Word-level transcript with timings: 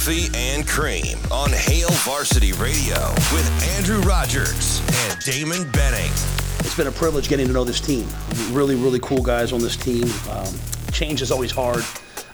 Coffee 0.00 0.30
and 0.34 0.66
Cream 0.66 1.18
on 1.30 1.50
Hail 1.52 1.90
Varsity 1.90 2.52
Radio 2.52 2.96
with 3.34 3.76
Andrew 3.76 4.00
Rogers 4.00 4.80
and 5.04 5.20
Damon 5.20 5.70
Benning. 5.72 6.10
It's 6.60 6.74
been 6.74 6.86
a 6.86 6.90
privilege 6.90 7.28
getting 7.28 7.46
to 7.48 7.52
know 7.52 7.64
this 7.64 7.82
team. 7.82 8.08
Really, 8.50 8.76
really 8.76 8.98
cool 9.00 9.22
guys 9.22 9.52
on 9.52 9.60
this 9.60 9.76
team. 9.76 10.04
Um, 10.30 10.48
change 10.90 11.20
is 11.20 11.30
always 11.30 11.50
hard. 11.50 11.84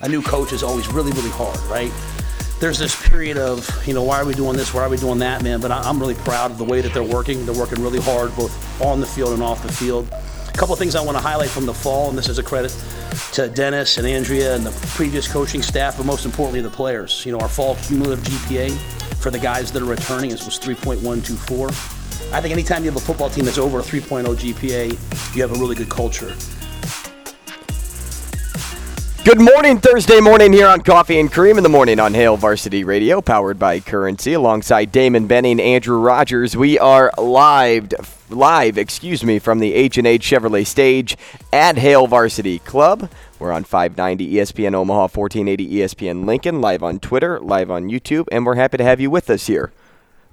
A 0.03 0.09
new 0.09 0.23
coach 0.23 0.53
is 0.53 0.63
always 0.63 0.87
really, 0.87 1.11
really 1.11 1.31
hard, 1.31 1.59
right? 1.63 1.91
There's 2.61 2.79
this 2.79 2.95
period 3.09 3.37
of, 3.37 3.69
you 3.85 3.95
know, 3.95 4.05
why 4.05 4.21
are 4.21 4.25
we 4.25 4.35
doing 4.35 4.57
this? 4.57 4.73
Why 4.73 4.83
are 4.83 4.89
we 4.89 4.97
doing 4.97 5.19
that, 5.19 5.43
man? 5.43 5.61
But 5.61 5.73
I'm 5.73 5.99
really 5.99 6.15
proud 6.15 6.53
of 6.53 6.59
the 6.59 6.65
way 6.65 6.81
that 6.83 6.95
they're 6.95 7.03
working. 7.03 7.45
They're 7.47 7.59
working 7.59 7.83
really 7.83 8.01
hard, 8.01 8.35
both 8.37 8.81
on 8.81 9.01
the 9.01 9.07
field 9.07 9.33
and 9.33 9.43
off 9.43 9.65
the 9.65 9.73
field. 9.73 10.09
A 10.13 10.57
couple 10.57 10.73
of 10.73 10.79
things 10.79 10.95
I 10.95 11.03
want 11.03 11.19
to 11.19 11.23
highlight 11.23 11.51
from 11.51 11.67
the 11.67 11.75
fall, 11.75 12.11
and 12.11 12.17
this 12.17 12.29
is 12.29 12.39
a 12.39 12.45
credit 12.45 12.71
to 13.37 13.49
Dennis 13.51 13.99
and 13.99 14.07
Andrea 14.07 14.55
and 14.55 14.65
the 14.65 14.71
previous 14.97 15.31
coaching 15.31 15.61
staff, 15.61 15.99
but 15.99 16.07
most 16.07 16.25
importantly, 16.25 16.63
the 16.63 16.71
players. 16.71 17.23
You 17.27 17.33
know, 17.33 17.39
our 17.41 17.51
fall 17.51 17.77
cumulative 17.83 18.25
GPA 18.25 18.75
for 19.17 19.31
the 19.31 19.39
guys 19.39 19.71
that 19.73 19.83
are 19.83 19.87
returning 19.87 20.31
is 20.31 20.43
was 20.47 20.59
3.124. 20.59 22.33
I 22.33 22.41
think 22.41 22.53
anytime 22.55 22.83
you 22.83 22.91
have 22.91 22.97
a 22.97 23.05
football 23.05 23.29
team 23.29 23.45
that's 23.45 23.59
over 23.59 23.81
a 23.81 23.83
3.0 23.83 24.25
GPA, 24.25 25.37
you 25.37 25.43
have 25.43 25.53
a 25.53 25.61
really 25.61 25.75
good 25.75 25.91
culture. 25.91 26.35
Good 29.27 29.41
morning, 29.41 29.79
Thursday 29.79 30.21
morning 30.21 30.53
here 30.53 30.69
on 30.69 30.83
Coffee 30.83 31.19
and 31.19 31.33
Cream 31.33 31.57
in 31.57 31.65
the 31.65 31.69
morning 31.69 31.99
on 31.99 32.15
Hail 32.15 32.37
Varsity 32.37 32.85
Radio, 32.85 33.21
powered 33.21 33.59
by 33.59 33.81
Currency, 33.81 34.35
alongside 34.35 34.93
Damon 34.93 35.27
Benning, 35.27 35.59
Andrew 35.59 35.99
Rogers. 35.99 36.57
We 36.57 36.79
are 36.79 37.11
live, 37.19 37.93
live, 38.31 38.79
excuse 38.79 39.25
me, 39.25 39.41
from 39.41 39.59
the 39.59 39.75
H 39.75 39.99
and 39.99 40.07
H 40.07 40.31
Chevrolet 40.31 40.65
stage 40.65 41.17
at 41.53 41.77
Hail 41.77 42.07
Varsity 42.07 42.61
Club. 42.61 43.11
We're 43.41 43.51
on 43.51 43.65
590 43.65 44.35
ESPN 44.35 44.75
Omaha, 44.75 45.09
1480 45.09 45.71
ESPN 45.73 46.25
Lincoln, 46.25 46.61
live 46.61 46.85
on 46.85 47.01
Twitter, 47.01 47.41
live 47.41 47.69
on 47.69 47.91
YouTube, 47.91 48.29
and 48.31 48.47
we're 48.47 48.55
happy 48.55 48.77
to 48.77 48.85
have 48.85 49.01
you 49.01 49.11
with 49.11 49.29
us 49.29 49.49
here 49.49 49.73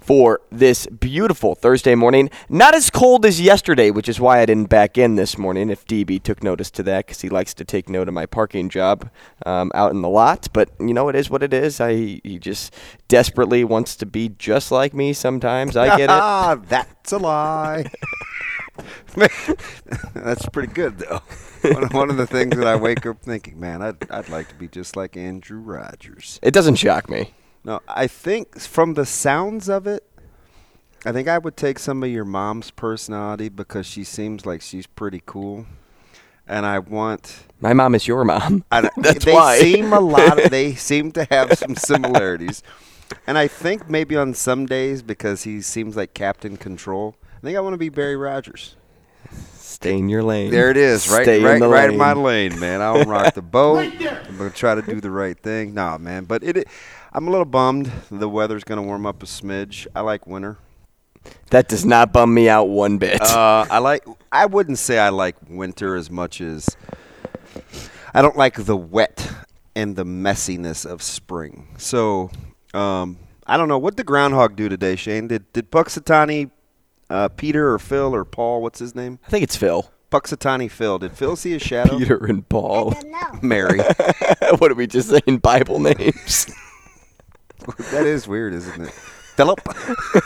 for 0.03 0.41
this 0.51 0.85
beautiful 0.87 1.55
Thursday 1.55 1.95
morning. 1.95 2.29
Not 2.49 2.75
as 2.75 2.89
cold 2.89 3.25
as 3.25 3.39
yesterday, 3.39 3.89
which 3.89 4.09
is 4.09 4.19
why 4.19 4.39
I 4.39 4.45
didn't 4.45 4.69
back 4.69 4.97
in 4.97 5.15
this 5.15 5.37
morning. 5.37 5.69
If 5.69 5.85
DB 5.85 6.21
took 6.21 6.43
notice 6.43 6.69
to 6.71 6.83
that, 6.83 7.05
because 7.05 7.21
he 7.21 7.29
likes 7.29 7.53
to 7.55 7.65
take 7.65 7.89
note 7.89 8.07
of 8.07 8.13
my 8.13 8.25
parking 8.25 8.69
job 8.69 9.09
um, 9.45 9.71
out 9.73 9.91
in 9.91 10.01
the 10.01 10.09
lot. 10.09 10.47
But 10.51 10.69
you 10.79 10.93
know, 10.93 11.07
it 11.09 11.15
is 11.15 11.29
what 11.29 11.41
it 11.41 11.53
is. 11.53 11.79
I 11.79 11.93
he 12.23 12.37
just 12.39 12.73
desperately 13.07 13.63
wants 13.63 13.95
to 13.97 14.05
be 14.05 14.29
just 14.29 14.71
like 14.71 14.93
me. 14.93 15.13
Sometimes 15.13 15.77
I 15.77 15.97
get 15.97 16.09
it. 16.09 16.09
Ah, 16.23 16.55
that's 16.55 17.11
a 17.11 17.17
lie. 17.17 17.89
that's 20.13 20.47
pretty 20.49 20.73
good 20.73 20.97
though. 20.97 21.21
One, 21.61 21.87
one 21.89 22.09
of 22.09 22.17
the 22.17 22.27
things 22.27 22.55
that 22.57 22.67
I 22.67 22.75
wake 22.75 23.05
up 23.05 23.21
thinking, 23.21 23.59
man, 23.59 23.81
I'd 23.81 24.09
I'd 24.11 24.29
like 24.29 24.49
to 24.49 24.55
be 24.55 24.67
just 24.67 24.95
like 24.95 25.15
Andrew 25.15 25.59
Rogers. 25.59 26.39
It 26.41 26.53
doesn't 26.53 26.75
shock 26.75 27.09
me. 27.09 27.33
No, 27.65 27.79
I 27.87 28.07
think 28.07 28.59
from 28.59 28.93
the 28.95 29.05
sounds 29.05 29.69
of 29.69 29.87
it, 29.87 30.03
I 31.05 31.11
think 31.11 31.27
I 31.27 31.37
would 31.37 31.55
take 31.57 31.79
some 31.79 32.03
of 32.03 32.09
your 32.09 32.25
mom's 32.25 32.71
personality 32.71 33.49
because 33.49 33.85
she 33.85 34.03
seems 34.03 34.45
like 34.45 34.61
she's 34.61 34.85
pretty 34.87 35.21
cool, 35.25 35.65
and 36.47 36.65
I 36.65 36.79
want. 36.79 37.45
My 37.61 37.73
mom 37.73 37.95
is 37.95 38.07
your 38.07 38.23
mom. 38.25 38.63
I, 38.71 38.81
don't- 38.83 38.93
That's 38.97 39.23
they 39.25 39.33
why. 39.33 39.59
seem 39.59 39.93
a 39.93 39.99
lot. 39.99 40.43
Of, 40.43 40.51
they 40.51 40.75
seem 40.75 41.11
to 41.13 41.25
have 41.29 41.57
some 41.57 41.75
similarities, 41.75 42.63
and 43.27 43.37
I 43.37 43.47
think 43.47 43.89
maybe 43.89 44.15
on 44.17 44.33
some 44.33 44.65
days 44.65 45.01
because 45.01 45.43
he 45.43 45.61
seems 45.61 45.95
like 45.95 46.13
Captain 46.13 46.57
Control. 46.57 47.15
I 47.37 47.45
think 47.45 47.57
I 47.57 47.61
want 47.61 47.73
to 47.73 47.77
be 47.77 47.89
Barry 47.89 48.15
Rogers. 48.17 48.75
Stay 49.53 49.97
in 49.97 50.07
your 50.07 50.23
lane. 50.23 50.51
There 50.51 50.69
it 50.69 50.77
is, 50.77 51.09
right, 51.09 51.23
Stay 51.23 51.39
in 51.39 51.43
right, 51.43 51.59
the 51.59 51.67
right 51.67 51.89
in 51.89 51.97
my 51.97 52.13
lane, 52.13 52.57
man. 52.59 52.81
I'll 52.81 53.03
rock 53.03 53.33
the 53.33 53.41
boat. 53.41 53.79
I'm 54.01 54.37
gonna 54.37 54.49
try 54.49 54.75
to 54.75 54.81
do 54.81 55.01
the 55.01 55.11
right 55.11 55.37
thing. 55.37 55.73
Nah, 55.73 55.97
man, 55.97 56.25
but 56.25 56.43
it. 56.43 56.67
I'm 57.15 57.27
a 57.27 57.31
little 57.31 57.45
bummed. 57.45 57.91
The 58.09 58.27
weather's 58.27 58.63
gonna 58.63 58.81
warm 58.81 59.05
up 59.05 59.21
a 59.21 59.27
smidge. 59.27 59.85
I 59.95 60.01
like 60.01 60.25
winter. 60.25 60.57
That 61.51 61.67
does 61.67 61.85
not 61.85 62.11
bum 62.11 62.33
me 62.33 62.49
out 62.49 62.69
one 62.69 62.97
bit. 62.97 63.21
Uh, 63.21 63.65
I 63.69 63.77
like. 63.77 64.03
I 64.31 64.47
wouldn't 64.47 64.79
say 64.79 64.97
I 64.97 65.09
like 65.09 65.35
winter 65.47 65.95
as 65.95 66.09
much 66.09 66.41
as 66.41 66.75
I 68.15 68.23
don't 68.23 68.35
like 68.35 68.65
the 68.65 68.75
wet 68.75 69.31
and 69.75 69.95
the 69.95 70.03
messiness 70.03 70.89
of 70.89 71.03
spring. 71.03 71.75
So 71.77 72.31
um, 72.73 73.19
I 73.45 73.57
don't 73.57 73.67
know 73.67 73.77
what 73.77 73.91
did 73.91 73.97
the 73.97 74.03
groundhog 74.05 74.55
do 74.55 74.67
today, 74.67 74.95
Shane. 74.95 75.27
Did 75.27 75.53
did 75.53 75.71
Punxsutawney, 75.71 76.49
uh, 77.11 77.29
Peter 77.29 77.71
or 77.71 77.77
Phil 77.77 78.15
or 78.15 78.25
Paul? 78.25 78.63
What's 78.63 78.79
his 78.79 78.95
name? 78.95 79.19
I 79.27 79.29
think 79.29 79.43
it's 79.43 79.55
Phil. 79.55 79.87
Punxsutawney 80.11 80.69
Phil. 80.69 80.97
Did 80.97 81.11
Phil 81.11 81.35
see 81.35 81.53
a 81.53 81.59
shadow? 81.59 81.99
Peter 81.99 82.25
and 82.25 82.47
Paul. 82.49 82.95
Mary. 83.43 83.79
what 84.57 84.71
are 84.71 84.75
we 84.75 84.87
just 84.87 85.09
saying? 85.09 85.37
Bible 85.37 85.79
names. 85.79 86.47
that 87.91 88.05
is 88.05 88.27
weird, 88.27 88.53
isn't 88.53 88.81
it? 88.81 88.91
Philip. 88.91 89.59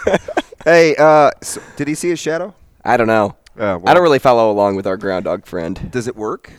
hey, 0.65 0.95
uh, 0.97 1.31
so 1.41 1.61
did 1.75 1.87
he 1.87 1.95
see 1.95 2.11
a 2.11 2.15
shadow? 2.15 2.53
I 2.83 2.97
don't 2.97 3.07
know. 3.07 3.35
Uh, 3.57 3.79
I 3.85 3.93
don't 3.93 4.03
really 4.03 4.19
follow 4.19 4.51
along 4.51 4.75
with 4.75 4.85
our 4.85 4.97
groundhog 4.97 5.45
friend. 5.45 5.89
Does 5.91 6.07
it 6.07 6.15
work? 6.15 6.53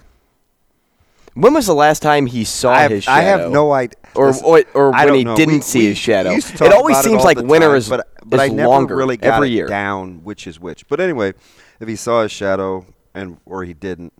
When 1.34 1.54
was 1.54 1.66
the 1.66 1.74
last 1.74 2.02
time 2.02 2.26
he 2.26 2.42
saw 2.44 2.72
I 2.72 2.80
have, 2.82 2.90
his 2.90 3.04
shadow? 3.04 3.16
I 3.16 3.20
have 3.22 3.50
no 3.52 3.72
idea. 3.72 3.96
Or, 4.16 4.28
Listen, 4.28 4.44
or, 4.44 4.64
or 4.74 4.90
when 4.90 5.14
he 5.14 5.24
know. 5.24 5.36
didn't 5.36 5.54
We- 5.56 5.60
see 5.60 5.78
we 5.80 5.86
his 5.86 5.98
shadow. 5.98 6.30
It 6.32 6.72
always 6.72 6.96
seems 7.00 7.18
all 7.20 7.24
like 7.24 7.38
winter 7.38 7.68
time, 7.68 7.76
is, 7.76 7.88
but, 7.88 8.08
but 8.24 8.40
is 8.40 8.50
I 8.50 8.54
never 8.54 8.68
longer 8.68 8.96
really 8.96 9.16
got 9.16 9.34
every 9.34 9.50
year. 9.50 9.66
down 9.68 10.24
which 10.24 10.46
is 10.48 10.58
which. 10.58 10.88
But 10.88 10.98
anyway, 11.00 11.34
if 11.78 11.86
he 11.86 11.94
saw 11.94 12.22
his 12.22 12.32
shadow 12.32 12.86
and 13.14 13.38
or 13.46 13.62
he 13.62 13.72
didn't, 13.74 14.12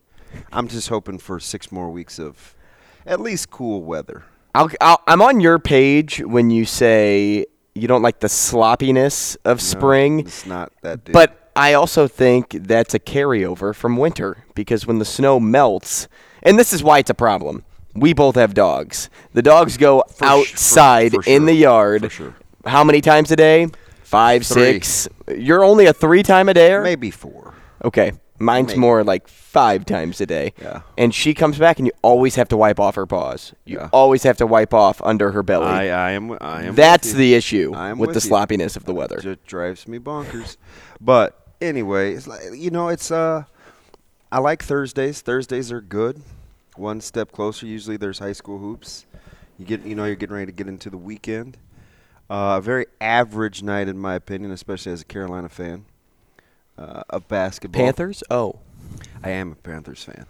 I'm 0.52 0.68
just 0.68 0.90
hoping 0.90 1.18
for 1.18 1.40
six 1.40 1.72
more 1.72 1.90
weeks 1.90 2.20
of 2.20 2.54
at 3.04 3.20
least 3.20 3.50
cool 3.50 3.82
weather. 3.82 4.24
I'll, 4.58 4.70
I'll, 4.80 5.02
I'm 5.06 5.22
on 5.22 5.38
your 5.40 5.60
page 5.60 6.18
when 6.20 6.50
you 6.50 6.64
say 6.64 7.46
you 7.74 7.86
don't 7.86 8.02
like 8.02 8.18
the 8.18 8.28
sloppiness 8.28 9.36
of 9.44 9.60
spring. 9.60 10.20
It's 10.20 10.46
not 10.46 10.72
that. 10.82 11.04
Dude. 11.04 11.12
But 11.12 11.50
I 11.54 11.74
also 11.74 12.08
think 12.08 12.50
that's 12.50 12.92
a 12.92 12.98
carryover 12.98 13.72
from 13.72 13.96
winter 13.96 14.44
because 14.56 14.84
when 14.84 14.98
the 14.98 15.04
snow 15.04 15.38
melts, 15.38 16.08
and 16.42 16.58
this 16.58 16.72
is 16.72 16.82
why 16.82 16.98
it's 16.98 17.10
a 17.10 17.14
problem. 17.14 17.64
We 17.94 18.12
both 18.14 18.34
have 18.34 18.52
dogs. 18.52 19.10
The 19.32 19.42
dogs 19.42 19.76
go 19.76 20.02
For 20.08 20.12
sh- 20.14 20.18
for- 20.18 20.24
outside 20.24 21.12
for 21.12 21.22
in 21.26 21.46
the 21.46 21.54
yard. 21.54 22.02
For 22.02 22.10
sure. 22.10 22.34
How 22.66 22.82
many 22.82 23.00
times 23.00 23.30
a 23.30 23.36
day? 23.36 23.68
Five, 24.02 24.44
Three. 24.44 24.80
six. 24.80 25.08
You're 25.36 25.62
only 25.62 25.86
a 25.86 25.92
three 25.92 26.22
time 26.24 26.48
a 26.48 26.54
day? 26.54 26.78
maybe 26.80 27.10
four. 27.12 27.54
Okay. 27.84 28.10
Mine's 28.38 28.68
Maybe. 28.68 28.80
more 28.80 29.02
like 29.04 29.26
five 29.28 29.84
times 29.84 30.20
a 30.20 30.26
day. 30.26 30.52
Yeah. 30.60 30.82
And 30.96 31.14
she 31.14 31.34
comes 31.34 31.58
back 31.58 31.78
and 31.78 31.86
you 31.86 31.92
always 32.02 32.34
have 32.36 32.48
to 32.48 32.56
wipe 32.56 32.78
off 32.78 32.94
her 32.94 33.06
paws. 33.06 33.52
You 33.64 33.78
Yeah. 33.78 33.88
always 33.92 34.22
have 34.22 34.36
to 34.38 34.46
wipe 34.46 34.72
off 34.72 35.02
under 35.02 35.32
her 35.32 35.42
belly. 35.42 35.66
I, 35.66 35.88
I 36.08 36.10
am. 36.12 36.36
I 36.40 36.62
am. 36.64 36.74
That's 36.74 37.08
with 37.08 37.16
the 37.16 37.34
issue 37.34 37.72
am 37.74 37.98
with 37.98 38.08
the 38.10 38.14
with 38.16 38.24
you. 38.24 38.28
sloppiness 38.28 38.76
of 38.76 38.84
the 38.84 38.94
weather. 38.94 39.18
Just 39.20 39.44
drives 39.46 39.88
me 39.88 39.98
bonkers. 39.98 40.56
But 41.00 41.36
anyway, 41.60 42.14
it's 42.14 42.26
like 42.26 42.42
you 42.54 42.70
know, 42.70 42.88
it's 42.88 43.10
uh, 43.10 43.44
I 44.30 44.38
like 44.38 44.62
Thursdays. 44.62 45.20
Thursdays 45.20 45.72
are 45.72 45.80
good. 45.80 46.22
One 46.76 47.00
step 47.00 47.32
closer. 47.32 47.66
Usually, 47.66 47.96
there's 47.96 48.18
high 48.20 48.32
school 48.32 48.58
hoops. 48.58 49.04
You 49.58 49.64
get, 49.64 49.84
you 49.84 49.96
know, 49.96 50.04
you're 50.04 50.14
getting 50.14 50.36
ready 50.36 50.46
to 50.46 50.52
get 50.52 50.68
into 50.68 50.88
the 50.90 50.96
weekend. 50.98 51.56
Uh, 52.30 52.56
a 52.58 52.60
very 52.60 52.86
average 53.00 53.62
night, 53.62 53.88
in 53.88 53.98
my 53.98 54.14
opinion, 54.14 54.52
especially 54.52 54.92
as 54.92 55.00
a 55.00 55.04
Carolina 55.04 55.48
fan 55.48 55.86
uh, 56.78 57.02
of 57.10 57.28
basketball. 57.28 57.82
Panthers? 57.82 58.22
Oh. 58.30 58.60
I 59.22 59.30
am 59.30 59.52
a 59.52 59.54
Panthers 59.56 60.04
fan. 60.04 60.26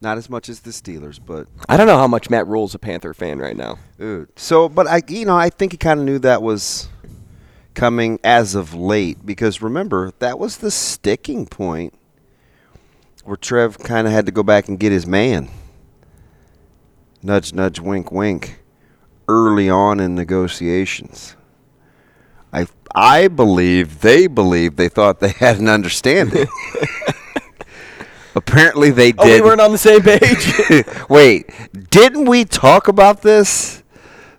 Not 0.00 0.18
as 0.18 0.28
much 0.28 0.48
as 0.48 0.60
the 0.60 0.70
Steelers, 0.70 1.18
but 1.24 1.46
I 1.68 1.76
don't 1.76 1.86
know 1.86 1.96
how 1.96 2.08
much 2.08 2.28
Matt 2.28 2.46
Rhule's 2.46 2.74
a 2.74 2.78
Panther 2.78 3.14
fan 3.14 3.38
right 3.38 3.56
now. 3.56 3.78
Dude. 3.98 4.28
So, 4.36 4.68
but 4.68 4.86
I, 4.86 5.00
you 5.08 5.24
know, 5.24 5.36
I 5.36 5.48
think 5.48 5.72
he 5.72 5.78
kind 5.78 6.00
of 6.00 6.04
knew 6.04 6.18
that 6.18 6.42
was 6.42 6.88
coming 7.74 8.18
as 8.22 8.54
of 8.54 8.74
late 8.74 9.24
because 9.24 9.62
remember 9.62 10.12
that 10.18 10.38
was 10.38 10.58
the 10.58 10.70
sticking 10.70 11.46
point 11.46 11.94
where 13.24 13.36
Trev 13.36 13.78
kind 13.78 14.06
of 14.06 14.12
had 14.12 14.26
to 14.26 14.32
go 14.32 14.42
back 14.42 14.68
and 14.68 14.78
get 14.78 14.92
his 14.92 15.06
man. 15.06 15.48
Nudge, 17.22 17.54
nudge, 17.54 17.80
wink, 17.80 18.12
wink. 18.12 18.60
Early 19.26 19.70
on 19.70 20.00
in 20.00 20.14
negotiations, 20.14 21.34
I 22.52 22.66
I 22.94 23.28
believe 23.28 24.00
they 24.00 24.26
believed 24.26 24.76
they 24.76 24.88
thought 24.88 25.20
they 25.20 25.30
had 25.30 25.58
an 25.58 25.68
understanding. 25.68 26.46
Apparently 28.36 28.90
they 28.90 29.12
did. 29.12 29.20
Oh, 29.20 29.34
we 29.34 29.40
weren't 29.40 29.60
on 29.60 29.72
the 29.72 29.78
same 29.78 30.02
page. 30.02 30.84
Wait, 31.08 31.50
didn't 31.90 32.26
we 32.26 32.44
talk 32.44 32.88
about 32.88 33.22
this? 33.22 33.82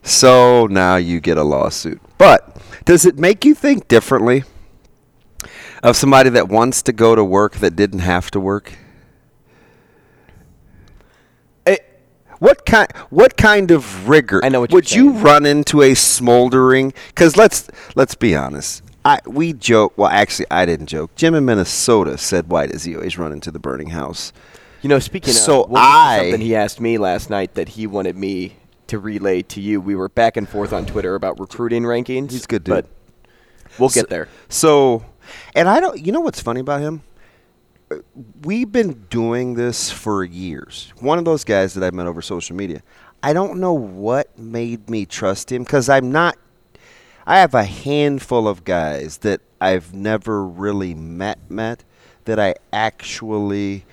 So 0.04 0.68
now 0.68 0.98
you 0.98 1.20
get 1.20 1.38
a 1.38 1.44
lawsuit. 1.44 2.02
But 2.18 2.58
does 2.86 3.06
it 3.06 3.18
make 3.18 3.44
you 3.46 3.56
think 3.56 3.88
differently 3.88 4.44
of 5.82 5.96
somebody 5.96 6.30
that 6.32 6.48
wants 6.50 6.82
to 6.84 6.94
go 6.94 7.16
to 7.16 7.24
work 7.24 7.56
that 7.58 7.76
didn't 7.76 8.00
have 8.00 8.30
to 8.32 8.40
work? 8.40 8.78
It- 11.66 11.86
What 12.40 12.66
kind? 12.66 12.88
What 13.10 13.38
kind 13.38 13.72
of 13.72 14.08
rigor? 14.10 14.42
I 14.44 14.50
know 14.50 14.62
what 14.62 14.72
would 14.72 14.92
you 14.92 15.12
saying. 15.12 15.24
run 15.24 15.46
into 15.46 15.82
a 15.82 15.94
smoldering? 15.94 16.94
Because 17.10 17.38
let's 17.38 17.68
let's 17.96 18.16
be 18.16 18.36
honest. 18.36 18.82
I 19.04 19.20
we 19.26 19.54
joke. 19.54 19.94
Well, 19.98 20.10
actually, 20.10 20.48
I 20.52 20.66
didn't 20.66 20.88
joke. 20.88 21.16
Jim 21.16 21.36
in 21.36 21.46
Minnesota 21.46 22.18
said, 22.18 22.50
"Why 22.50 22.68
does 22.68 22.84
he 22.84 22.96
always 22.96 23.18
run 23.18 23.32
into 23.32 23.52
the 23.52 23.60
burning 23.60 23.90
house?" 23.92 24.34
You 24.82 24.90
know, 24.90 25.00
speaking 25.00 25.34
So 25.34 25.64
of, 25.64 25.74
I- 25.76 26.20
something 26.20 26.42
he 26.42 26.56
asked 26.56 26.80
me 26.82 26.98
last 26.98 27.30
night 27.30 27.56
that 27.56 27.70
he 27.70 27.88
wanted 27.88 28.16
me 28.16 28.56
to 28.88 29.00
relay 29.00 29.42
to 29.42 29.60
you. 29.62 29.82
We 29.82 29.96
were 29.96 30.10
back 30.10 30.38
and 30.38 30.48
forth 30.48 30.72
on 30.74 30.86
Twitter 30.86 31.16
about 31.16 31.40
recruiting 31.40 31.84
rankings. 31.84 32.32
He's 32.32 32.46
good 32.46 32.64
dude. 32.64 32.76
but 32.76 32.86
we'll 33.80 33.90
get 33.90 34.10
there. 34.10 34.28
So, 34.50 35.04
and 35.56 35.68
I 35.70 35.80
don't. 35.80 36.04
You 36.06 36.12
know 36.12 36.20
what's 36.20 36.40
funny 36.42 36.60
about 36.60 36.82
him? 36.82 37.02
We've 38.44 38.72
been 38.72 39.06
doing 39.10 39.56
this 39.56 39.92
for 39.92 40.24
years. 40.24 40.92
One 41.00 41.18
of 41.18 41.26
those 41.26 41.44
guys 41.44 41.74
that 41.74 41.84
I 41.84 41.92
met 41.92 42.08
over 42.08 42.22
social 42.22 42.56
media. 42.56 42.82
I 43.24 43.34
don't 43.34 43.60
know 43.60 43.74
what 43.74 44.38
made 44.38 44.90
me 44.90 45.06
trust 45.06 45.52
him 45.52 45.64
because 45.64 45.90
I'm 45.90 46.12
not. 46.12 46.38
I 47.26 47.40
have 47.40 47.54
a 47.56 47.64
handful 47.64 48.48
of 48.48 48.64
guys 48.64 49.18
that 49.20 49.42
I've 49.60 49.94
never 49.94 50.46
really 50.46 50.94
met 50.94 51.40
met 51.50 51.84
that 52.26 52.40
I 52.40 52.56
actually 52.72 53.86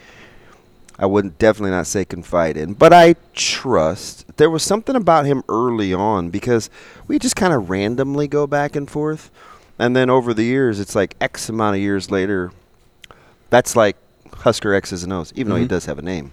I 0.99 1.07
wouldn't 1.07 1.39
definitely 1.39 1.71
not 1.71 1.87
say 1.87 2.05
confide 2.05 2.57
in, 2.57 2.75
but 2.75 2.93
I 2.93 3.17
trust. 3.35 4.37
There 4.37 4.51
was 4.51 4.63
something 4.63 4.95
about 4.95 5.27
him 5.27 5.43
early 5.49 5.93
on 5.93 6.31
because 6.31 6.71
we 7.09 7.19
just 7.19 7.35
kind 7.35 7.53
of 7.53 7.71
randomly 7.71 8.29
go 8.29 8.47
back 8.47 8.77
and 8.77 8.89
forth, 8.89 9.31
and 9.79 9.97
then 9.97 10.11
over 10.11 10.35
the 10.35 10.45
years, 10.45 10.79
it's 10.79 10.95
like 10.95 11.17
X 11.21 11.49
amount 11.49 11.77
of 11.77 11.83
years 11.83 12.11
later. 12.11 12.53
That's 13.53 13.77
like 13.77 13.99
Husker 14.33 14.73
X's 14.73 15.05
and 15.05 15.13
O's, 15.13 15.31
even 15.37 15.51
though 15.53 15.59
he 15.59 15.67
does 15.67 15.85
have 15.85 15.99
a 15.99 16.03
name. 16.03 16.33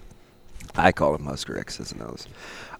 I 0.74 0.90
call 0.90 1.14
him 1.14 1.26
Husker 1.26 1.58
X's 1.58 1.92
and 1.92 2.00
O's. 2.00 2.26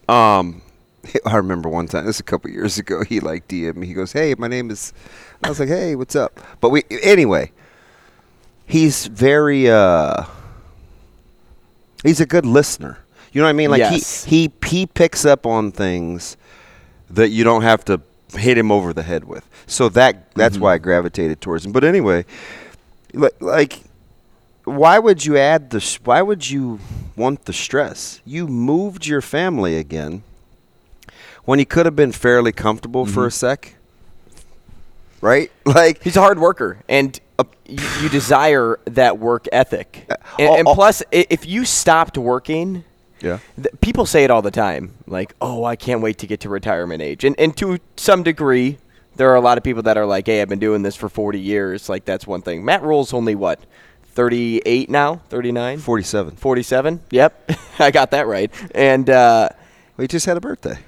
Um, 0.08 0.62
I 1.26 1.36
remember 1.36 1.68
one 1.68 1.86
time, 1.88 2.06
this 2.06 2.16
is 2.16 2.20
a 2.20 2.24
couple 2.24 2.50
years 2.50 2.78
ago, 2.78 3.04
he 3.04 3.20
like 3.20 3.46
DM'd 3.48 3.76
me. 3.76 3.86
He 3.86 3.92
goes, 3.92 4.12
"Hey, 4.12 4.34
my 4.38 4.48
name 4.48 4.70
is," 4.70 4.94
I 5.44 5.50
was 5.50 5.60
like, 5.60 5.68
"Hey, 5.68 5.94
what's 5.94 6.16
up?" 6.16 6.40
But 6.62 6.70
we 6.70 6.84
anyway. 7.02 7.52
He's 8.64 9.08
very 9.08 9.68
uh 9.68 10.24
he's 12.02 12.20
a 12.20 12.26
good 12.26 12.46
listener. 12.46 12.98
You 13.32 13.42
know 13.42 13.46
what 13.46 13.50
I 13.50 13.54
mean? 13.54 13.70
Like 13.70 13.80
Yes. 13.80 14.24
he 14.24 14.50
he 14.64 14.68
he 14.80 14.86
picks 14.86 15.26
up 15.26 15.44
on 15.44 15.70
things 15.70 16.38
that 17.10 17.28
you 17.28 17.44
don't 17.44 17.62
have 17.62 17.84
to 17.86 18.00
hit 18.32 18.56
him 18.56 18.72
over 18.72 18.94
the 18.94 19.02
head 19.02 19.24
with. 19.24 19.46
So 19.66 19.90
that 19.90 20.32
that's 20.34 20.56
why 20.56 20.74
I 20.74 20.78
gravitated 20.78 21.42
towards 21.42 21.66
him. 21.66 21.72
But 21.72 21.84
anyway, 21.84 22.24
li- 23.12 23.28
like 23.40 23.80
why 24.76 24.98
would 24.98 25.24
you 25.24 25.36
add 25.36 25.70
the 25.70 25.98
why 26.04 26.22
would 26.22 26.48
you 26.48 26.80
want 27.16 27.44
the 27.44 27.52
stress? 27.52 28.20
You 28.24 28.46
moved 28.46 29.06
your 29.06 29.20
family 29.20 29.76
again 29.76 30.22
when 31.44 31.58
you 31.58 31.66
could 31.66 31.86
have 31.86 31.96
been 31.96 32.12
fairly 32.12 32.52
comfortable 32.52 33.06
for 33.06 33.20
mm-hmm. 33.20 33.28
a 33.28 33.30
sec. 33.30 33.74
Right? 35.20 35.50
Like 35.66 36.02
He's 36.02 36.16
a 36.16 36.20
hard 36.20 36.38
worker, 36.38 36.78
and 36.88 37.18
uh, 37.38 37.44
you, 37.66 37.86
you 38.02 38.08
desire 38.08 38.78
that 38.86 39.18
work 39.18 39.46
ethic. 39.52 40.06
Uh, 40.08 40.16
and, 40.38 40.48
oh, 40.48 40.56
and 40.56 40.68
oh. 40.68 40.74
plus, 40.74 41.02
i- 41.12 41.26
if 41.30 41.46
you 41.46 41.64
stopped 41.64 42.18
working, 42.18 42.84
yeah. 43.20 43.38
th- 43.56 43.68
people 43.80 44.06
say 44.06 44.24
it 44.24 44.30
all 44.30 44.42
the 44.42 44.50
time, 44.50 44.94
like, 45.06 45.34
"Oh, 45.40 45.64
I 45.64 45.76
can't 45.76 46.00
wait 46.00 46.18
to 46.18 46.26
get 46.26 46.40
to 46.40 46.48
retirement 46.48 47.02
age." 47.02 47.24
And 47.24 47.38
and 47.38 47.56
to 47.58 47.78
some 47.96 48.22
degree, 48.22 48.78
there 49.16 49.30
are 49.30 49.36
a 49.36 49.40
lot 49.40 49.58
of 49.58 49.64
people 49.64 49.82
that 49.82 49.96
are 49.96 50.06
like, 50.06 50.26
"Hey, 50.26 50.40
I've 50.42 50.48
been 50.48 50.58
doing 50.58 50.82
this 50.82 50.96
for 50.96 51.08
40 51.08 51.38
years." 51.38 51.88
Like 51.88 52.04
that's 52.04 52.26
one 52.26 52.42
thing. 52.42 52.64
Matt 52.64 52.82
Rhule's 52.82 53.12
only 53.12 53.34
what, 53.34 53.60
38 54.12 54.90
now, 54.90 55.16
39, 55.28 55.78
47. 55.78 56.36
47. 56.36 57.00
Yep, 57.10 57.50
I 57.78 57.90
got 57.90 58.10
that 58.10 58.26
right. 58.26 58.50
And 58.74 59.08
uh, 59.08 59.50
We 59.96 60.06
just 60.08 60.26
had 60.26 60.36
a 60.36 60.40
birthday. 60.40 60.78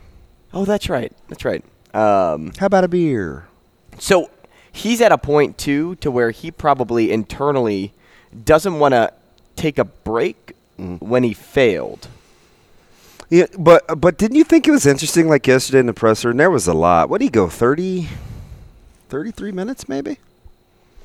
oh, 0.53 0.65
that's 0.65 0.89
right, 0.89 1.13
that's 1.29 1.45
right. 1.45 1.65
Um, 1.95 2.53
How 2.59 2.67
about 2.67 2.85
a 2.85 2.89
beer? 2.89 3.47
So 3.99 4.31
he's 4.73 5.01
at 5.01 5.13
a 5.13 5.19
point 5.19 5.59
too 5.59 5.97
to 5.97 6.11
where 6.11 6.31
he 6.31 6.51
probably 6.51 7.13
internally 7.13 7.93
doesn't 8.45 8.79
want 8.79 8.93
to 8.93 9.13
take 9.57 9.79
a 9.79 9.85
break 9.85 10.53
when 10.77 11.23
he 11.23 11.35
failed. 11.35 12.09
Yeah, 13.29 13.47
but 13.59 14.01
but 14.01 14.19
didn't 14.19 14.37
you 14.37 14.45
think 14.45 14.67
it 14.67 14.71
was 14.71 14.85
interesting 14.87 15.29
like 15.29 15.47
yesterday 15.47 15.79
in 15.81 15.87
the 15.87 15.95
presser 15.95 16.31
and 16.31 16.41
there 16.41 16.51
was 16.51 16.67
a 16.67 16.75
lot. 16.75 17.09
What 17.09 17.19
did 17.19 17.25
he 17.27 17.31
go 17.31 17.49
30 17.49 18.09
33 19.09 19.53
minutes 19.53 19.89
maybe? 19.89 20.17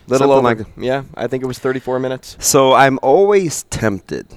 Little 0.07 0.27
Something 0.29 0.45
over, 0.61 0.63
like- 0.63 0.67
yeah. 0.77 1.03
I 1.15 1.27
think 1.27 1.43
it 1.43 1.47
was 1.47 1.59
34 1.59 1.99
minutes. 1.99 2.37
So 2.39 2.73
I'm 2.73 2.97
always 3.01 3.63
tempted. 3.63 4.27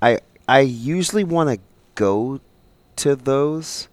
I 0.00 0.20
I 0.48 0.60
usually 0.60 1.22
want 1.24 1.50
to 1.50 1.58
go 1.94 2.40
to 2.96 3.14
those, 3.14 3.88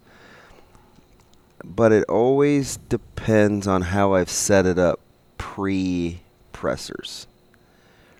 but 1.64 1.92
it 1.92 2.04
always 2.08 2.78
depends 2.88 3.66
on 3.66 3.82
how 3.82 4.14
I've 4.14 4.30
set 4.30 4.66
it 4.66 4.78
up 4.78 5.00
pre 5.38 6.20
pressers. 6.52 7.26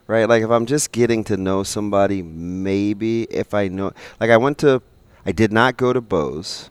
Right? 0.06 0.28
Like 0.28 0.42
if 0.42 0.50
I'm 0.50 0.66
just 0.66 0.92
getting 0.92 1.24
to 1.24 1.36
know 1.36 1.62
somebody, 1.62 2.20
maybe 2.22 3.22
if 3.24 3.54
I 3.54 3.68
know 3.68 3.92
like 4.20 4.30
I 4.30 4.36
went 4.36 4.58
to 4.58 4.82
I 5.24 5.32
did 5.32 5.52
not 5.52 5.76
go 5.76 5.92
to 5.92 6.00
Bose 6.00 6.70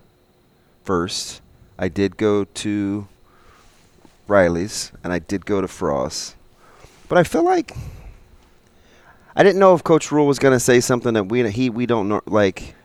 first. 0.84 1.42
I 1.78 1.88
did 1.88 2.18
go 2.18 2.44
to 2.44 3.08
Riley's 4.30 4.92
and 5.04 5.12
I 5.12 5.20
did 5.20 5.46
go 5.46 5.62
to 5.62 5.68
Frost. 5.68 6.36
But 7.08 7.18
I 7.18 7.24
feel 7.24 7.44
like 7.44 7.76
I 9.36 9.44
didn't 9.44 9.60
know 9.60 9.74
if 9.74 9.84
Coach 9.84 10.12
Rhule 10.12 10.28
was 10.28 10.40
going 10.40 10.54
to 10.54 10.60
say 10.60 10.80
something 10.80 11.14
that 11.14 11.26
we 11.26 11.50
he 11.50 11.70
we 11.70 11.86
don't 11.86 12.08
know 12.10 12.22
like 12.26 12.76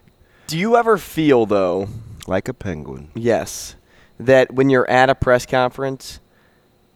Do 0.47 0.59
you 0.59 0.77
ever 0.77 0.99
feel 0.99 1.47
though? 1.47 1.89
like 2.27 2.49
a 2.49 2.55
penguin. 2.55 3.11
Yes, 3.15 3.77
that 4.19 4.53
when 4.53 4.71
you're 4.71 4.89
at 4.89 5.11
a 5.11 5.15
press 5.15 5.47
conference, 5.47 6.21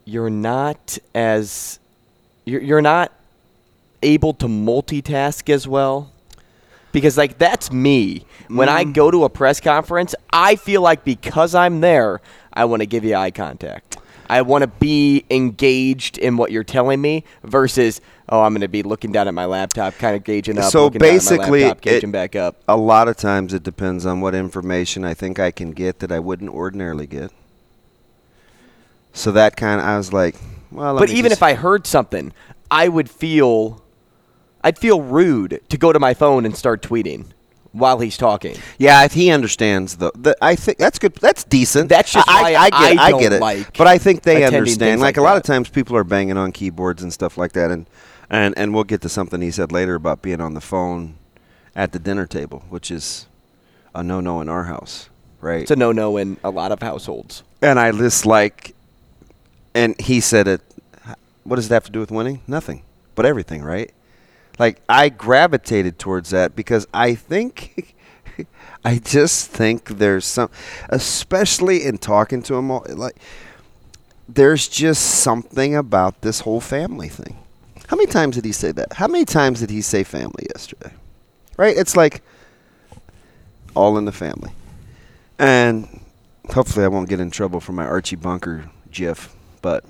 you're 0.04 0.30
not 0.30 0.98
as 1.14 1.78
you're, 2.44 2.62
you're 2.62 2.82
not 2.82 3.12
able 4.02 4.32
to 4.34 4.46
multitask 4.46 5.50
as 5.50 5.66
well. 5.66 6.12
Because 6.92 7.18
like 7.18 7.38
that's 7.38 7.70
me. 7.70 8.24
When 8.48 8.68
I 8.68 8.84
mm. 8.84 8.94
go 8.94 9.10
to 9.10 9.24
a 9.24 9.28
press 9.28 9.60
conference, 9.60 10.14
I 10.32 10.56
feel 10.56 10.80
like 10.80 11.04
because 11.04 11.54
I'm 11.54 11.80
there, 11.80 12.20
I 12.52 12.64
want 12.64 12.80
to 12.80 12.86
give 12.86 13.04
you 13.04 13.14
eye 13.14 13.30
contact. 13.30 13.87
I 14.28 14.42
want 14.42 14.62
to 14.62 14.68
be 14.68 15.24
engaged 15.30 16.18
in 16.18 16.36
what 16.36 16.52
you're 16.52 16.64
telling 16.64 17.00
me 17.00 17.24
versus 17.42 18.00
oh, 18.28 18.42
I'm 18.42 18.52
going 18.52 18.60
to 18.60 18.68
be 18.68 18.82
looking 18.82 19.10
down 19.10 19.26
at 19.26 19.34
my 19.34 19.46
laptop, 19.46 19.94
kind 19.94 20.14
of 20.14 20.22
gauging 20.24 20.58
up. 20.58 20.70
So 20.70 20.84
looking 20.84 20.98
down 20.98 21.08
at 21.08 21.12
my 21.12 21.14
basically, 21.16 21.62
laptop, 21.62 21.78
it- 21.78 21.82
gauging 21.82 22.12
back 22.12 22.36
up. 22.36 22.62
A 22.68 22.76
lot 22.76 23.08
of 23.08 23.16
times 23.16 23.54
it 23.54 23.62
depends 23.62 24.04
on 24.04 24.20
what 24.20 24.34
information 24.34 25.04
I 25.04 25.14
think 25.14 25.38
I 25.38 25.50
can 25.50 25.72
get 25.72 26.00
that 26.00 26.12
I 26.12 26.18
wouldn't 26.18 26.50
ordinarily 26.50 27.06
get. 27.06 27.32
So 29.12 29.32
that 29.32 29.56
kind 29.56 29.80
of 29.80 29.86
I 29.86 29.96
was 29.96 30.12
like, 30.12 30.36
well, 30.70 30.98
But 30.98 31.10
even 31.10 31.32
if 31.32 31.42
I 31.42 31.54
heard 31.54 31.86
something, 31.86 32.32
I 32.70 32.88
would 32.88 33.08
feel, 33.08 33.82
I'd 34.62 34.78
feel 34.78 35.00
rude 35.00 35.62
to 35.70 35.78
go 35.78 35.92
to 35.92 35.98
my 35.98 36.12
phone 36.14 36.44
and 36.44 36.54
start 36.56 36.82
tweeting 36.82 37.26
while 37.78 37.98
he's 37.98 38.16
talking. 38.16 38.56
Yeah, 38.78 39.04
if 39.04 39.12
he 39.12 39.30
understands 39.30 39.96
the, 39.96 40.10
the 40.14 40.36
I 40.42 40.56
think 40.56 40.78
that's 40.78 40.98
good. 40.98 41.14
That's 41.14 41.44
decent. 41.44 41.88
That's 41.88 42.12
just 42.12 42.28
I, 42.28 42.42
why 42.42 42.54
I, 42.56 42.70
get, 42.70 42.98
I 43.00 43.06
I 43.06 43.20
get 43.20 43.32
it. 43.32 43.40
like 43.40 43.76
but 43.76 43.86
I 43.86 43.98
think 43.98 44.22
they 44.22 44.44
understand. 44.44 45.00
Like, 45.00 45.16
like 45.16 45.16
a 45.18 45.22
lot 45.22 45.36
of 45.36 45.42
times, 45.42 45.68
people 45.68 45.96
are 45.96 46.04
banging 46.04 46.36
on 46.36 46.52
keyboards 46.52 47.02
and 47.02 47.12
stuff 47.12 47.38
like 47.38 47.52
that, 47.52 47.70
and 47.70 47.86
and 48.30 48.56
and 48.58 48.74
we'll 48.74 48.84
get 48.84 49.00
to 49.02 49.08
something 49.08 49.40
he 49.40 49.50
said 49.50 49.72
later 49.72 49.94
about 49.94 50.22
being 50.22 50.40
on 50.40 50.54
the 50.54 50.60
phone 50.60 51.14
at 51.74 51.92
the 51.92 51.98
dinner 51.98 52.26
table, 52.26 52.64
which 52.68 52.90
is 52.90 53.26
a 53.94 54.02
no-no 54.02 54.40
in 54.40 54.48
our 54.48 54.64
house, 54.64 55.08
right? 55.40 55.62
It's 55.62 55.70
a 55.70 55.76
no-no 55.76 56.16
in 56.16 56.36
a 56.42 56.50
lot 56.50 56.72
of 56.72 56.82
households. 56.82 57.42
and 57.62 57.78
I 57.78 57.92
just 57.92 58.26
like, 58.26 58.74
and 59.74 59.98
he 60.00 60.20
said 60.20 60.48
it. 60.48 60.60
What 61.44 61.56
does 61.56 61.70
it 61.70 61.74
have 61.74 61.84
to 61.84 61.92
do 61.92 62.00
with 62.00 62.10
winning? 62.10 62.42
Nothing, 62.46 62.82
but 63.14 63.24
everything, 63.24 63.62
right? 63.62 63.92
Like 64.58 64.80
I 64.88 65.08
gravitated 65.08 65.98
towards 65.98 66.30
that 66.30 66.56
because 66.56 66.86
I 66.92 67.14
think, 67.14 67.94
I 68.84 68.98
just 68.98 69.50
think 69.50 69.98
there's 69.98 70.24
some, 70.24 70.50
especially 70.88 71.84
in 71.84 71.98
talking 71.98 72.42
to 72.42 72.56
him, 72.56 72.68
like 72.68 73.16
there's 74.28 74.68
just 74.68 75.02
something 75.02 75.74
about 75.74 76.20
this 76.20 76.40
whole 76.40 76.60
family 76.60 77.08
thing. 77.08 77.38
How 77.88 77.96
many 77.96 78.06
times 78.06 78.36
did 78.36 78.44
he 78.44 78.52
say 78.52 78.72
that? 78.72 78.94
How 78.94 79.08
many 79.08 79.24
times 79.24 79.60
did 79.60 79.70
he 79.70 79.80
say 79.80 80.04
family 80.04 80.46
yesterday? 80.54 80.92
Right? 81.56 81.76
It's 81.76 81.96
like 81.96 82.22
all 83.74 83.96
in 83.96 84.04
the 84.04 84.12
family. 84.12 84.52
And 85.38 86.00
hopefully 86.50 86.84
I 86.84 86.88
won't 86.88 87.08
get 87.08 87.20
in 87.20 87.30
trouble 87.30 87.60
for 87.60 87.72
my 87.72 87.84
Archie 87.84 88.16
Bunker 88.16 88.70
gif, 88.90 89.34
but 89.62 89.84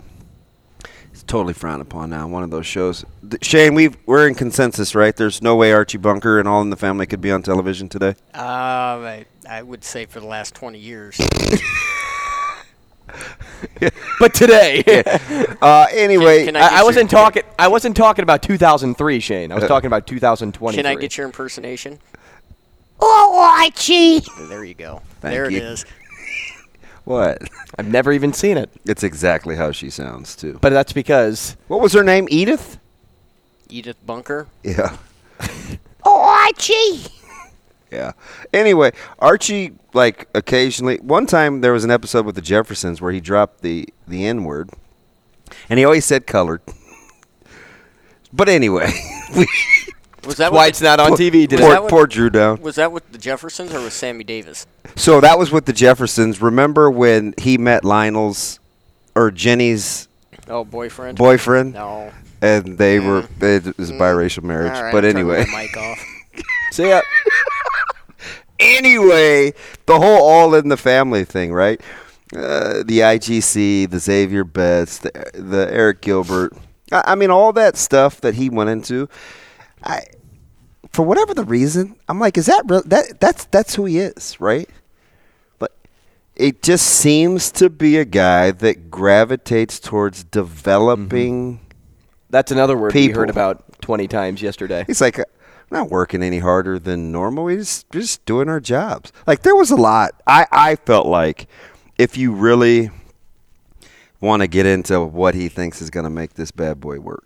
It's 1.18 1.24
totally 1.24 1.52
frowned 1.52 1.82
upon 1.82 2.10
now. 2.10 2.28
One 2.28 2.44
of 2.44 2.50
those 2.52 2.64
shows. 2.64 3.04
Th- 3.28 3.44
Shane, 3.44 3.74
we 3.74 3.88
we're 4.06 4.28
in 4.28 4.36
consensus, 4.36 4.94
right? 4.94 5.16
There's 5.16 5.42
no 5.42 5.56
way 5.56 5.72
Archie 5.72 5.98
Bunker 5.98 6.38
and 6.38 6.46
All 6.46 6.62
in 6.62 6.70
the 6.70 6.76
Family 6.76 7.06
could 7.06 7.20
be 7.20 7.32
on 7.32 7.42
television 7.42 7.88
today. 7.88 8.14
Uh, 8.32 8.38
I, 8.38 9.26
I 9.50 9.62
would 9.62 9.82
say 9.82 10.06
for 10.06 10.20
the 10.20 10.28
last 10.28 10.54
20 10.54 10.78
years. 10.78 11.18
But 14.20 14.34
today, 14.34 14.82
Uh, 15.62 15.86
anyway, 15.92 16.44
Can 16.44 16.54
I 16.56 16.60
I, 16.60 16.62
get 16.62 16.72
I 16.72 16.76
your- 16.76 16.84
wasn't 16.84 17.10
talking. 17.10 17.42
I 17.58 17.66
wasn't 17.68 17.96
talking 17.96 18.22
about 18.22 18.42
2003, 18.42 19.18
Shane. 19.20 19.50
I 19.50 19.54
was 19.56 19.64
talking 19.64 19.86
about 19.88 20.06
2023. 20.06 20.76
Can 20.82 20.86
I 20.86 21.00
get 21.00 21.16
your 21.16 21.26
impersonation? 21.26 21.98
Oh, 23.00 23.56
Archie! 23.60 24.20
There 24.48 24.62
you 24.64 24.74
go. 24.74 25.02
Thank 25.20 25.32
there 25.34 25.50
you. 25.50 25.56
it 25.56 25.62
is. 25.64 25.84
What? 27.08 27.38
I've 27.78 27.88
never 27.88 28.12
even 28.12 28.32
seen 28.32 28.56
it, 28.58 28.70
It's 28.84 29.02
exactly 29.02 29.56
how 29.56 29.72
she 29.72 29.90
sounds 29.90 30.36
too. 30.36 30.58
but 30.60 30.70
that's 30.70 30.92
because 30.92 31.56
What 31.68 31.80
was 31.80 31.92
her 31.94 32.04
name? 32.04 32.28
Edith. 32.30 32.78
Edith 33.68 33.96
Bunker. 34.06 34.46
Yeah. 34.62 34.96
Oh, 36.04 36.20
Archie! 36.46 37.10
Yeah. 37.90 38.12
Anyway, 38.52 38.92
Archie 39.18 39.72
like 39.94 40.28
occasionally. 40.34 40.96
One 40.98 41.24
time 41.26 41.62
there 41.62 41.72
was 41.72 41.84
an 41.84 41.90
episode 41.90 42.26
with 42.26 42.34
the 42.34 42.42
Jeffersons 42.42 43.00
where 43.00 43.12
he 43.12 43.20
dropped 43.20 43.62
the 43.62 43.88
the 44.06 44.26
N 44.26 44.44
word, 44.44 44.68
and 45.70 45.78
he 45.78 45.84
always 45.86 46.04
said 46.04 46.26
colored. 46.26 46.60
But 48.30 48.50
anyway, 48.50 48.90
we, 49.34 49.46
Was 50.28 50.36
that 50.36 50.52
it's 50.52 50.82
not 50.82 51.00
on 51.00 51.12
TV 51.12 51.48
today. 51.48 51.56
poor, 51.56 51.88
poor 51.88 52.06
Drew 52.06 52.28
down. 52.28 52.60
Was 52.60 52.74
that 52.76 52.92
with 52.92 53.10
the 53.12 53.16
Jeffersons 53.16 53.72
or 53.72 53.80
with 53.80 53.94
Sammy 53.94 54.24
Davis? 54.24 54.66
So 54.94 55.22
that 55.22 55.38
was 55.38 55.50
with 55.50 55.64
the 55.64 55.72
Jeffersons. 55.72 56.42
Remember 56.42 56.90
when 56.90 57.32
he 57.38 57.56
met 57.56 57.82
Lionel's 57.82 58.60
or 59.14 59.30
Jenny's 59.30 60.06
Oh, 60.46 60.64
boyfriend. 60.64 61.16
boyfriend, 61.16 61.72
No. 61.72 62.12
and 62.42 62.76
they 62.76 63.00
were 63.00 63.26
it 63.40 63.78
was 63.78 63.88
a 63.88 63.94
biracial 63.94 64.42
marriage. 64.42 64.72
Right, 64.78 64.92
but 64.92 65.06
anyway, 65.06 65.46
mic 65.50 65.74
off. 65.74 65.98
See 66.72 66.90
ya. 66.90 67.00
anyway, 68.60 69.54
the 69.86 69.98
whole 69.98 70.22
all 70.22 70.54
in 70.54 70.68
the 70.68 70.76
family 70.76 71.24
thing, 71.24 71.54
right? 71.54 71.80
Uh, 72.36 72.82
the 72.84 72.98
IGC, 73.00 73.88
the 73.88 73.98
Xavier 73.98 74.44
Betts, 74.44 74.98
the 74.98 75.10
the 75.32 75.72
Eric 75.72 76.02
Gilbert. 76.02 76.52
I, 76.92 77.02
I 77.06 77.14
mean, 77.14 77.30
all 77.30 77.54
that 77.54 77.78
stuff 77.78 78.20
that 78.20 78.34
he 78.34 78.50
went 78.50 78.68
into. 78.68 79.08
I, 79.82 80.02
for 80.90 81.04
whatever 81.04 81.34
the 81.34 81.44
reason, 81.44 81.96
I'm 82.08 82.18
like, 82.18 82.38
is 82.38 82.46
that 82.46 82.62
real? 82.66 82.82
That 82.86 83.20
that's 83.20 83.44
that's 83.46 83.74
who 83.74 83.84
he 83.84 83.98
is, 83.98 84.40
right? 84.40 84.68
But 85.58 85.76
it 86.36 86.62
just 86.62 86.86
seems 86.86 87.50
to 87.52 87.70
be 87.70 87.96
a 87.96 88.04
guy 88.04 88.50
that 88.50 88.90
gravitates 88.90 89.80
towards 89.80 90.24
developing. 90.24 91.54
Mm-hmm. 91.54 91.64
That's 92.30 92.52
another 92.52 92.76
word 92.76 92.94
we 92.94 93.08
heard 93.08 93.30
about 93.30 93.80
20 93.80 94.06
times 94.06 94.42
yesterday. 94.42 94.84
He's 94.86 95.00
like, 95.00 95.18
I'm 95.18 95.24
not 95.70 95.90
working 95.90 96.22
any 96.22 96.38
harder 96.38 96.78
than 96.78 97.10
normal. 97.10 97.44
We're 97.44 97.58
just, 97.58 97.90
just 97.90 98.24
doing 98.26 98.48
our 98.48 98.60
jobs. 98.60 99.12
Like 99.26 99.42
there 99.42 99.56
was 99.56 99.70
a 99.70 99.76
lot. 99.76 100.12
I, 100.26 100.46
I 100.52 100.76
felt 100.76 101.06
like 101.06 101.48
if 101.96 102.16
you 102.16 102.32
really 102.32 102.90
want 104.20 104.42
to 104.42 104.48
get 104.48 104.66
into 104.66 105.00
what 105.00 105.34
he 105.34 105.48
thinks 105.48 105.80
is 105.80 105.90
going 105.90 106.04
to 106.04 106.10
make 106.10 106.34
this 106.34 106.50
bad 106.50 106.80
boy 106.80 107.00
work, 107.00 107.24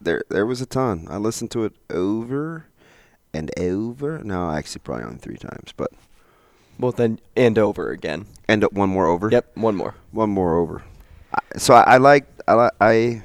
there 0.00 0.22
there 0.28 0.46
was 0.46 0.60
a 0.60 0.66
ton. 0.66 1.06
I 1.10 1.16
listened 1.18 1.50
to 1.52 1.64
it 1.64 1.72
over 1.90 2.66
and 3.34 3.50
over. 3.58 4.18
No, 4.24 4.50
actually, 4.50 4.80
probably 4.84 5.04
only 5.04 5.18
three 5.18 5.36
times, 5.36 5.72
but 5.76 5.90
Well, 6.78 6.92
then 6.92 7.20
and 7.36 7.58
over 7.58 7.90
again. 7.90 8.26
and 8.48 8.64
one 8.72 8.88
more 8.88 9.06
over. 9.06 9.28
Yep, 9.30 9.56
one 9.56 9.76
more. 9.76 9.94
one 10.10 10.30
more 10.30 10.56
over. 10.56 10.82
I- 11.34 11.58
So 11.58 11.74
I, 11.74 11.82
I 11.94 11.96
like 11.98 12.26
I 12.48 12.54
li- 12.54 12.70
I. 12.80 13.22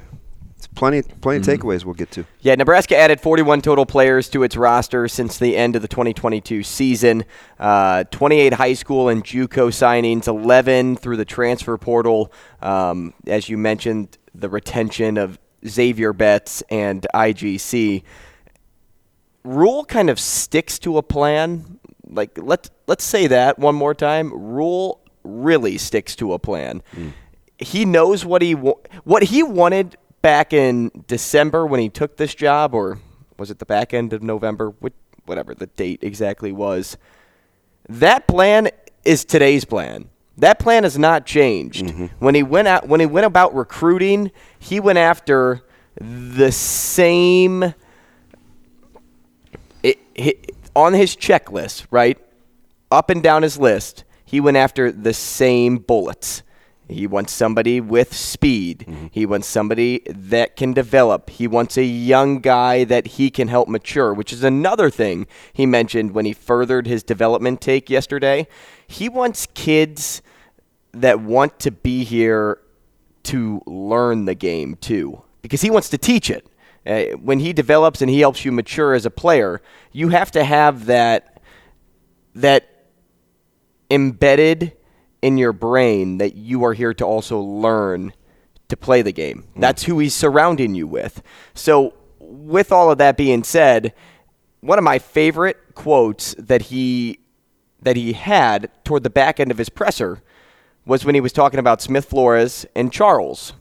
It's 0.57 0.67
plenty 0.67 1.01
plenty 1.01 1.39
of 1.39 1.59
takeaways 1.59 1.83
we'll 1.83 1.95
get 1.95 2.11
to. 2.11 2.25
Yeah, 2.39 2.55
Nebraska 2.55 2.95
added 2.95 3.19
41 3.19 3.61
total 3.61 3.85
players 3.85 4.29
to 4.29 4.43
its 4.43 4.55
roster 4.55 5.07
since 5.09 5.37
the 5.37 5.57
end 5.57 5.75
of 5.75 5.81
the 5.81 5.87
2022 5.87 6.63
season. 6.63 7.25
Uh, 7.59 8.05
28 8.05 8.53
high 8.53 8.73
school 8.73 9.09
and 9.09 9.23
JUCO 9.23 9.67
signings, 9.69 10.27
11 10.27 10.95
through 10.95 11.17
the 11.17 11.25
transfer 11.25 11.77
portal. 11.77 12.31
Um, 12.61 13.13
as 13.27 13.49
you 13.49 13.57
mentioned, 13.57 14.17
the 14.33 14.47
retention 14.49 15.17
of 15.17 15.37
Xavier 15.67 16.13
Betts 16.13 16.63
and 16.69 17.05
IGC. 17.13 18.03
Rhule 19.43 19.85
kind 19.85 20.09
of 20.09 20.19
sticks 20.19 20.79
to 20.79 20.97
a 20.97 21.03
plan. 21.03 21.79
Like 22.07 22.37
let's 22.41 22.69
let's 22.87 23.03
say 23.03 23.27
that 23.27 23.59
one 23.59 23.75
more 23.75 23.93
time. 23.93 24.31
Rhule 24.33 25.01
really 25.23 25.77
sticks 25.77 26.15
to 26.17 26.33
a 26.33 26.39
plan. 26.39 26.81
Hmm. 26.93 27.09
He 27.57 27.85
knows 27.85 28.25
what 28.25 28.41
he 28.41 28.55
wa- 28.55 28.79
what 29.03 29.23
he 29.23 29.43
wanted 29.43 29.97
back 30.21 30.51
in 30.53 30.91
December 31.07 31.65
when 31.65 31.79
he 31.79 31.89
took 31.89 32.17
this 32.17 32.33
job, 32.35 32.73
or 32.73 32.99
was 33.37 33.51
it 33.51 33.59
the 33.59 33.65
back 33.65 33.93
end 33.93 34.13
of 34.13 34.21
November? 34.23 34.73
What- 34.79 34.93
Whatever 35.25 35.55
the 35.55 35.65
date 35.65 36.01
exactly 36.03 36.51
was. 36.51 36.97
That 37.89 38.27
plan 38.27 38.69
is 39.03 39.25
today's 39.25 39.65
plan. 39.65 40.09
That 40.37 40.59
plan 40.59 40.83
has 40.83 40.97
not 40.97 41.25
changed. 41.25 41.85
Mm-hmm. 41.85 42.05
When 42.19 42.35
he 42.35 42.43
went 42.43 42.67
out, 42.67 42.87
when 42.87 42.99
he 42.99 43.05
went 43.05 43.25
about 43.25 43.55
recruiting, 43.55 44.31
he 44.59 44.79
went 44.79 44.97
after 44.97 45.63
the 45.99 46.51
same 46.51 47.73
it, 49.81 49.99
it, 50.13 50.55
on 50.75 50.93
his 50.93 51.15
checklist, 51.15 51.85
right? 51.89 52.17
Up 52.91 53.09
and 53.09 53.23
down 53.23 53.43
his 53.43 53.57
list, 53.57 54.03
he 54.25 54.39
went 54.39 54.57
after 54.57 54.91
the 54.91 55.13
same 55.13 55.77
bullets. 55.77 56.43
He 56.87 57.07
wants 57.07 57.33
somebody 57.33 57.81
with 57.81 58.13
speed. 58.13 59.09
He 59.11 59.25
wants 59.25 59.47
somebody 59.47 60.03
that 60.07 60.55
can 60.55 60.73
develop. 60.73 61.29
He 61.29 61.47
wants 61.47 61.77
a 61.77 61.83
young 61.83 62.39
guy 62.39 62.83
that 62.83 63.07
he 63.07 63.31
can 63.31 63.47
help 63.47 63.67
mature, 63.67 64.13
which 64.13 64.31
is 64.31 64.43
another 64.43 64.89
thing 64.89 65.25
he 65.51 65.65
mentioned 65.65 66.11
when 66.11 66.25
he 66.25 66.33
furthered 66.33 66.85
his 66.85 67.01
development 67.01 67.59
take 67.59 67.89
yesterday. 67.89 68.47
He 68.85 69.09
wants 69.09 69.47
kids 69.53 70.21
that 70.91 71.19
want 71.19 71.59
to 71.59 71.71
be 71.71 72.03
here 72.03 72.59
to 73.23 73.61
learn 73.65 74.25
the 74.25 74.35
game 74.35 74.75
too, 74.75 75.23
because 75.41 75.61
he 75.61 75.71
wants 75.71 75.89
to 75.89 75.97
teach 75.97 76.29
it. 76.29 76.47
Uh, 76.85 77.17
when 77.17 77.39
he 77.39 77.51
develops 77.51 78.01
and 78.01 78.11
he 78.11 78.19
helps 78.19 78.45
you 78.45 78.51
mature 78.51 78.93
as 78.93 79.07
a 79.07 79.09
player, 79.09 79.59
you 79.91 80.09
have 80.09 80.29
to 80.29 80.43
have 80.43 80.85
that 80.85 81.41
that 82.35 82.69
embedded 83.89 84.73
in 85.25 85.39
your 85.39 85.53
brain 85.53 86.19
that 86.19 86.35
you 86.35 86.63
are 86.63 86.75
here 86.75 86.93
to 86.93 87.03
also 87.03 87.39
learn 87.39 88.13
to 88.67 88.77
play 88.77 89.01
the 89.01 89.11
game. 89.11 89.47
Mm. 89.55 89.61
That's 89.61 89.81
who 89.81 89.97
he's 89.97 90.13
surrounding 90.13 90.75
you 90.75 90.85
with. 90.85 91.23
So, 91.55 91.95
with 92.19 92.71
all 92.71 92.91
of 92.91 92.99
that 92.99 93.17
being 93.17 93.43
said, 93.43 93.95
one 94.61 94.77
of 94.77 94.83
my 94.83 94.99
favorite 94.99 95.57
quotes 95.73 96.35
that 96.35 96.63
he 96.63 97.17
that 97.81 97.95
he 97.95 98.13
had 98.13 98.69
toward 98.83 99.01
the 99.01 99.09
back 99.09 99.39
end 99.39 99.49
of 99.49 99.57
his 99.57 99.67
presser 99.67 100.21
was 100.85 101.03
when 101.03 101.15
he 101.15 101.21
was 101.21 101.33
talking 101.33 101.59
about 101.59 101.81
Smith 101.81 102.05
Flores 102.05 102.67
and 102.75 102.93
Charles 102.93 103.53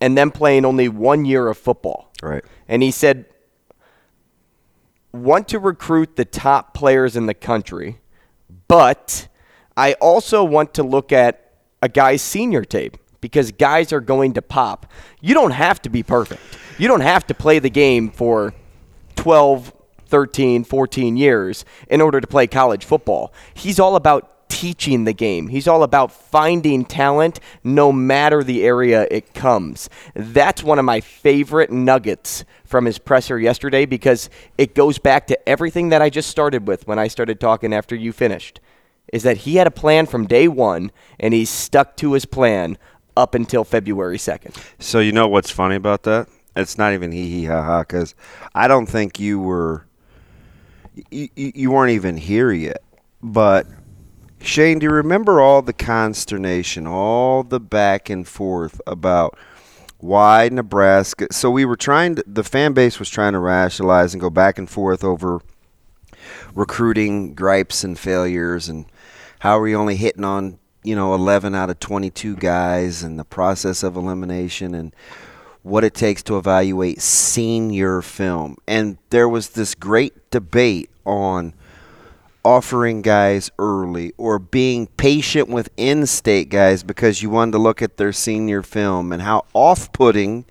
and 0.00 0.16
them 0.16 0.30
playing 0.30 0.64
only 0.64 0.88
one 0.88 1.24
year 1.24 1.48
of 1.48 1.58
football. 1.58 2.12
Right. 2.22 2.44
And 2.68 2.84
he 2.84 2.92
said, 2.92 3.26
want 5.12 5.48
to 5.48 5.58
recruit 5.58 6.14
the 6.14 6.24
top 6.24 6.72
players 6.72 7.16
in 7.16 7.26
the 7.26 7.34
country, 7.34 7.98
but 8.68 9.26
I 9.80 9.94
also 9.94 10.44
want 10.44 10.74
to 10.74 10.82
look 10.82 11.10
at 11.10 11.52
a 11.80 11.88
guy's 11.88 12.20
senior 12.20 12.66
tape 12.66 12.98
because 13.22 13.50
guys 13.50 13.94
are 13.94 14.02
going 14.02 14.34
to 14.34 14.42
pop. 14.42 14.84
You 15.22 15.32
don't 15.32 15.52
have 15.52 15.80
to 15.82 15.88
be 15.88 16.02
perfect. 16.02 16.42
You 16.76 16.86
don't 16.86 17.00
have 17.00 17.26
to 17.28 17.34
play 17.34 17.60
the 17.60 17.70
game 17.70 18.10
for 18.10 18.52
12, 19.16 19.72
13, 20.04 20.64
14 20.64 21.16
years 21.16 21.64
in 21.88 22.02
order 22.02 22.20
to 22.20 22.26
play 22.26 22.46
college 22.46 22.84
football. 22.84 23.32
He's 23.54 23.80
all 23.80 23.96
about 23.96 24.50
teaching 24.50 25.04
the 25.04 25.14
game. 25.14 25.48
He's 25.48 25.66
all 25.66 25.82
about 25.82 26.12
finding 26.12 26.84
talent 26.84 27.40
no 27.64 27.90
matter 27.90 28.44
the 28.44 28.62
area 28.62 29.08
it 29.10 29.32
comes. 29.32 29.88
That's 30.14 30.62
one 30.62 30.78
of 30.78 30.84
my 30.84 31.00
favorite 31.00 31.72
nuggets 31.72 32.44
from 32.66 32.84
his 32.84 32.98
presser 32.98 33.38
yesterday 33.38 33.86
because 33.86 34.28
it 34.58 34.74
goes 34.74 34.98
back 34.98 35.26
to 35.28 35.48
everything 35.48 35.88
that 35.88 36.02
I 36.02 36.10
just 36.10 36.28
started 36.28 36.68
with 36.68 36.86
when 36.86 36.98
I 36.98 37.08
started 37.08 37.40
talking 37.40 37.72
after 37.72 37.96
you 37.96 38.12
finished. 38.12 38.60
Is 39.12 39.22
that 39.24 39.38
he 39.38 39.56
had 39.56 39.66
a 39.66 39.72
plan 39.72 40.06
from 40.06 40.26
day 40.26 40.48
one 40.48 40.92
and 41.18 41.34
he's 41.34 41.50
stuck 41.50 41.96
to 41.96 42.12
his 42.12 42.24
plan 42.24 42.78
up 43.16 43.34
until 43.34 43.64
February 43.64 44.18
2nd. 44.18 44.56
So 44.78 45.00
you 45.00 45.12
know 45.12 45.28
what's 45.28 45.50
funny 45.50 45.76
about 45.76 46.04
that? 46.04 46.28
It's 46.56 46.78
not 46.78 46.92
even 46.92 47.12
hee 47.12 47.28
hee 47.30 47.44
ha 47.44 47.62
ha 47.62 47.80
because 47.80 48.14
I 48.54 48.68
don't 48.68 48.86
think 48.86 49.20
you 49.20 49.38
were 49.38 49.86
you 51.10 51.28
you 51.36 51.70
weren't 51.70 51.92
even 51.92 52.16
here 52.16 52.52
yet. 52.52 52.82
But 53.22 53.66
Shane, 54.42 54.78
do 54.78 54.84
you 54.84 54.92
remember 54.92 55.40
all 55.40 55.62
the 55.62 55.72
consternation, 55.72 56.86
all 56.86 57.42
the 57.42 57.60
back 57.60 58.08
and 58.08 58.26
forth 58.26 58.80
about 58.86 59.38
why 59.98 60.48
Nebraska? 60.50 61.28
So 61.30 61.50
we 61.50 61.64
were 61.64 61.76
trying 61.76 62.16
to, 62.16 62.24
the 62.26 62.42
fan 62.42 62.72
base 62.72 62.98
was 62.98 63.10
trying 63.10 63.34
to 63.34 63.38
rationalize 63.38 64.14
and 64.14 64.20
go 64.20 64.30
back 64.30 64.58
and 64.58 64.68
forth 64.68 65.04
over 65.04 65.40
recruiting 66.54 67.34
gripes 67.34 67.84
and 67.84 67.98
failures 67.98 68.68
and 68.68 68.86
how 69.40 69.58
are 69.58 69.62
we 69.62 69.74
only 69.74 69.96
hitting 69.96 70.24
on 70.24 70.58
you 70.82 70.94
know 70.94 71.14
11 71.14 71.54
out 71.54 71.70
of 71.70 71.80
22 71.80 72.36
guys 72.36 73.02
and 73.02 73.18
the 73.18 73.24
process 73.24 73.82
of 73.82 73.96
elimination 73.96 74.74
and 74.74 74.94
what 75.62 75.84
it 75.84 75.94
takes 75.94 76.22
to 76.22 76.38
evaluate 76.38 77.00
senior 77.00 78.00
film. 78.00 78.56
And 78.66 78.96
there 79.10 79.28
was 79.28 79.50
this 79.50 79.74
great 79.74 80.30
debate 80.30 80.88
on 81.04 81.54
offering 82.42 83.02
guys 83.02 83.50
early 83.58 84.14
or 84.16 84.38
being 84.38 84.86
patient 84.86 85.48
with 85.48 85.68
in-state 85.76 86.48
guys 86.48 86.82
because 86.82 87.22
you 87.22 87.28
wanted 87.28 87.52
to 87.52 87.58
look 87.58 87.82
at 87.82 87.98
their 87.98 88.12
senior 88.12 88.62
film 88.62 89.12
and 89.12 89.20
how 89.20 89.44
off-putting 89.52 90.46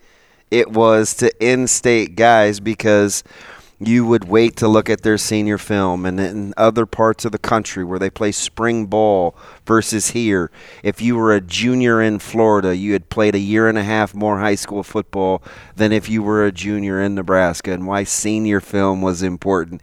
it 0.51 0.69
was 0.71 1.15
to 1.15 1.31
in-state 1.43 2.15
guys 2.15 2.59
because 2.59 3.23
you 3.81 4.05
would 4.05 4.25
wait 4.25 4.57
to 4.57 4.67
look 4.67 4.89
at 4.89 5.03
their 5.03 5.17
senior 5.17 5.57
film. 5.57 6.05
And 6.05 6.19
in 6.19 6.53
other 6.57 6.85
parts 6.85 7.23
of 7.23 7.31
the 7.31 7.37
country 7.37 7.83
where 7.83 7.99
they 7.99 8.09
play 8.09 8.31
spring 8.31 8.87
ball 8.87 9.35
versus 9.65 10.09
here 10.09 10.51
if 10.83 11.01
you 11.01 11.15
were 11.15 11.33
a 11.33 11.41
junior 11.41 12.01
in 12.01 12.19
Florida 12.19 12.75
you 12.75 12.93
had 12.93 13.09
played 13.09 13.35
a 13.35 13.39
year 13.39 13.67
and 13.67 13.77
a 13.77 13.83
half 13.83 14.13
more 14.13 14.39
high 14.39 14.55
school 14.55 14.83
football 14.83 15.41
than 15.75 15.91
if 15.91 16.09
you 16.09 16.21
were 16.21 16.45
a 16.45 16.51
junior 16.51 17.01
in 17.01 17.15
Nebraska 17.15 17.71
and 17.71 17.87
why 17.87 18.03
senior 18.03 18.59
film 18.59 19.01
was 19.01 19.23
important. 19.23 19.81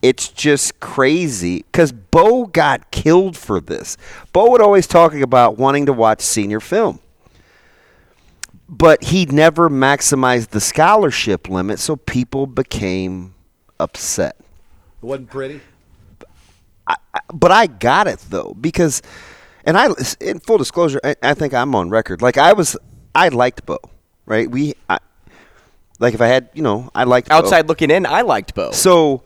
It's 0.00 0.28
just 0.28 0.80
crazy 0.80 1.64
because 1.70 1.90
Bo 1.90 2.46
got 2.46 2.90
killed 2.90 3.36
for 3.36 3.60
this. 3.60 3.96
Bo 4.32 4.50
would 4.50 4.60
always 4.60 4.86
talking 4.86 5.22
about 5.22 5.56
wanting 5.56 5.86
to 5.86 5.94
watch 5.94 6.20
senior 6.20 6.60
film, 6.60 7.00
but 8.68 9.02
he 9.04 9.24
never 9.24 9.70
maximized 9.70 10.50
the 10.50 10.60
scholarship 10.60 11.48
limit, 11.48 11.78
so 11.78 11.96
people 11.96 12.46
became 12.46 13.33
upset. 13.80 14.36
It 14.38 15.06
wasn't 15.06 15.30
pretty. 15.30 15.60
But 17.32 17.52
I 17.52 17.66
got 17.68 18.06
it 18.06 18.18
though 18.28 18.54
because, 18.60 19.00
and 19.64 19.76
I, 19.78 19.88
in 20.20 20.40
full 20.40 20.58
disclosure, 20.58 21.00
I, 21.04 21.14
I 21.22 21.34
think 21.34 21.54
I'm 21.54 21.74
on 21.74 21.88
record. 21.88 22.20
Like 22.22 22.36
I 22.38 22.52
was, 22.52 22.76
I 23.14 23.28
liked 23.28 23.64
Bo, 23.66 23.78
right? 24.26 24.50
We, 24.50 24.74
I, 24.90 24.98
like 26.00 26.14
if 26.14 26.20
I 26.20 26.26
had, 26.26 26.48
you 26.54 26.62
know, 26.62 26.90
I 26.94 27.04
liked 27.04 27.28
Bo. 27.28 27.36
Outside 27.36 27.68
looking 27.68 27.90
in, 27.90 28.04
I 28.04 28.22
liked 28.22 28.54
Bo. 28.54 28.72
So, 28.72 29.22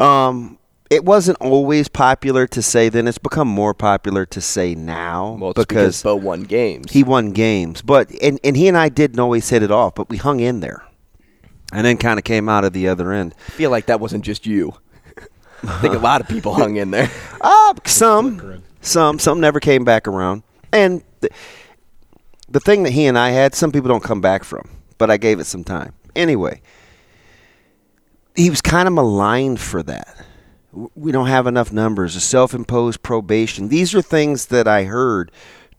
um, 0.00 0.58
it 0.90 1.04
wasn't 1.04 1.38
always 1.40 1.88
popular 1.88 2.46
to 2.48 2.60
say 2.62 2.88
then. 2.88 3.08
It's 3.08 3.18
become 3.18 3.48
more 3.48 3.72
popular 3.74 4.26
to 4.26 4.40
say 4.40 4.74
now 4.74 5.36
Well, 5.40 5.50
it's 5.50 5.58
because, 5.58 6.02
Bo 6.02 6.16
won 6.16 6.42
games. 6.42 6.92
he 6.92 7.02
won 7.02 7.30
games. 7.32 7.82
But 7.82 8.10
and, 8.20 8.38
and 8.44 8.56
he 8.56 8.68
and 8.68 8.76
I 8.76 8.88
didn't 8.88 9.18
always 9.20 9.48
hit 9.48 9.62
it 9.62 9.70
off, 9.70 9.94
but 9.94 10.08
we 10.08 10.16
hung 10.16 10.40
in 10.40 10.60
there, 10.60 10.84
and 11.72 11.84
then 11.84 11.96
kind 11.96 12.18
of 12.18 12.24
came 12.24 12.48
out 12.48 12.64
of 12.64 12.72
the 12.72 12.88
other 12.88 13.12
end. 13.12 13.34
I 13.48 13.50
feel 13.52 13.70
like 13.70 13.86
that 13.86 14.00
wasn't 14.00 14.24
just 14.24 14.46
you. 14.46 14.74
I 15.62 15.78
think 15.80 15.94
a 15.94 15.98
lot 15.98 16.20
of 16.20 16.28
people 16.28 16.54
hung 16.54 16.76
in 16.76 16.90
there. 16.90 17.10
Uh, 17.40 17.74
some, 17.86 18.62
some, 18.80 19.18
some 19.18 19.40
never 19.40 19.58
came 19.60 19.84
back 19.84 20.06
around. 20.06 20.42
And 20.72 21.02
the, 21.20 21.30
the 22.48 22.60
thing 22.60 22.82
that 22.84 22.92
he 22.92 23.06
and 23.06 23.18
I 23.18 23.30
had, 23.30 23.54
some 23.54 23.72
people 23.72 23.88
don't 23.88 24.02
come 24.02 24.20
back 24.20 24.44
from, 24.44 24.68
but 24.98 25.10
I 25.10 25.16
gave 25.16 25.40
it 25.40 25.44
some 25.44 25.64
time. 25.64 25.92
Anyway, 26.14 26.60
he 28.34 28.50
was 28.50 28.60
kind 28.60 28.86
of 28.86 28.94
maligned 28.94 29.60
for 29.60 29.82
that. 29.82 30.24
We 30.94 31.10
don't 31.10 31.28
have 31.28 31.46
enough 31.46 31.72
numbers, 31.72 32.16
a 32.16 32.20
self 32.20 32.52
imposed 32.52 33.02
probation. 33.02 33.68
These 33.68 33.94
are 33.94 34.02
things 34.02 34.46
that 34.46 34.68
I 34.68 34.84
heard 34.84 35.32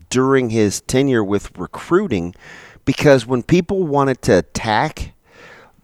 during 0.10 0.50
his 0.50 0.82
tenure 0.82 1.24
with 1.24 1.56
recruiting 1.58 2.34
because 2.86 3.26
when 3.26 3.44
people 3.44 3.84
wanted 3.84 4.22
to 4.24 4.40
attack, 4.40 5.14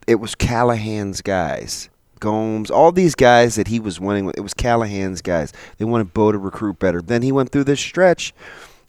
it 0.08 0.16
was 0.16 0.36
Callahan's 0.36 1.22
guys. 1.22 1.90
Gomes, 2.20 2.72
all 2.72 2.92
these 2.92 3.16
guys 3.16 3.56
that 3.56 3.68
he 3.68 3.80
was 3.80 4.00
winning 4.00 4.26
with, 4.26 4.38
it 4.38 4.42
was 4.42 4.54
Callahan's 4.54 5.22
guys. 5.22 5.52
They 5.78 5.86
wanted 5.86 6.14
Bo 6.14 6.32
to 6.32 6.38
recruit 6.38 6.80
better. 6.80 7.02
Then 7.02 7.22
he 7.22 7.32
went 7.32 7.52
through 7.52 7.66
this 7.66 7.82
stretch 7.82 8.34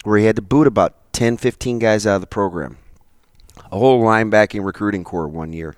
where 0.03 0.17
he 0.17 0.25
had 0.25 0.37
to 0.37 0.41
boot 0.41 0.67
about 0.67 0.95
10, 1.11 1.37
15 1.37 1.79
guys 1.79 2.07
out 2.07 2.15
of 2.15 2.21
the 2.21 2.27
program. 2.27 2.77
A 3.71 3.77
whole 3.77 4.01
linebacking 4.01 4.63
recruiting 4.63 5.03
core 5.03 5.27
one 5.27 5.51
year. 5.51 5.75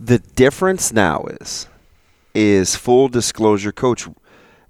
The 0.00 0.18
difference 0.18 0.92
now 0.92 1.24
is, 1.40 1.68
is 2.34 2.74
full 2.74 3.08
disclosure, 3.08 3.72
coach, 3.72 4.08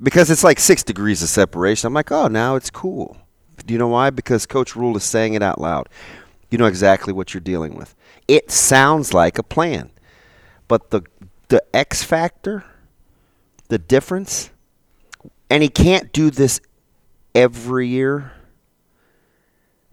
because 0.03 0.31
it's 0.31 0.44
like 0.44 0.61
six 0.61 0.83
degrees 0.83 1.22
of 1.22 1.29
separation. 1.29 1.87
I'm 1.87 1.94
like, 1.94 2.12
oh, 2.12 2.29
now 2.29 2.57
it's 2.57 2.70
cool. 2.70 3.16
Do 3.64 3.72
you 3.72 3.79
know 3.79 3.88
why? 3.88 4.11
Because 4.11 4.46
Coach 4.46 4.77
Rhule 4.77 4.96
is 4.96 5.03
saying 5.03 5.35
it 5.35 5.42
out 5.42 5.61
loud. 5.61 5.88
You 6.50 6.59
know 6.59 6.66
exactly 6.66 7.12
what 7.12 7.35
you're 7.35 7.40
dealing 7.40 7.74
with. 7.74 7.95
It 8.28 8.50
sounds 8.50 9.14
like 9.14 9.38
a 9.38 9.42
plan, 9.42 9.90
but 10.68 10.90
the 10.90 11.02
the 11.48 11.62
X 11.74 12.02
factor, 12.02 12.64
the 13.68 13.78
difference, 13.78 14.50
and 15.48 15.62
he 15.62 15.68
can't 15.68 16.12
do 16.12 16.30
this 16.30 16.60
every 17.34 17.88
year. 17.88 18.32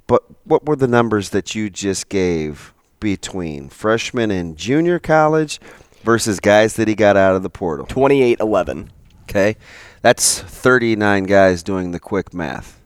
But 0.07 0.23
what 0.45 0.65
were 0.65 0.75
the 0.75 0.87
numbers 0.87 1.29
that 1.29 1.55
you 1.55 1.69
just 1.69 2.09
gave 2.09 2.73
between 2.99 3.69
freshman 3.69 4.31
and 4.31 4.57
junior 4.57 4.99
college 4.99 5.59
versus 6.03 6.39
guys 6.39 6.75
that 6.75 6.87
he 6.87 6.95
got 6.95 7.15
out 7.15 7.35
of 7.35 7.43
the 7.43 7.49
portal? 7.49 7.85
28 7.85 8.39
11. 8.39 8.91
Okay. 9.23 9.55
That's 10.01 10.41
39 10.41 11.23
guys 11.23 11.63
doing 11.63 11.91
the 11.91 11.99
quick 11.99 12.33
math, 12.33 12.79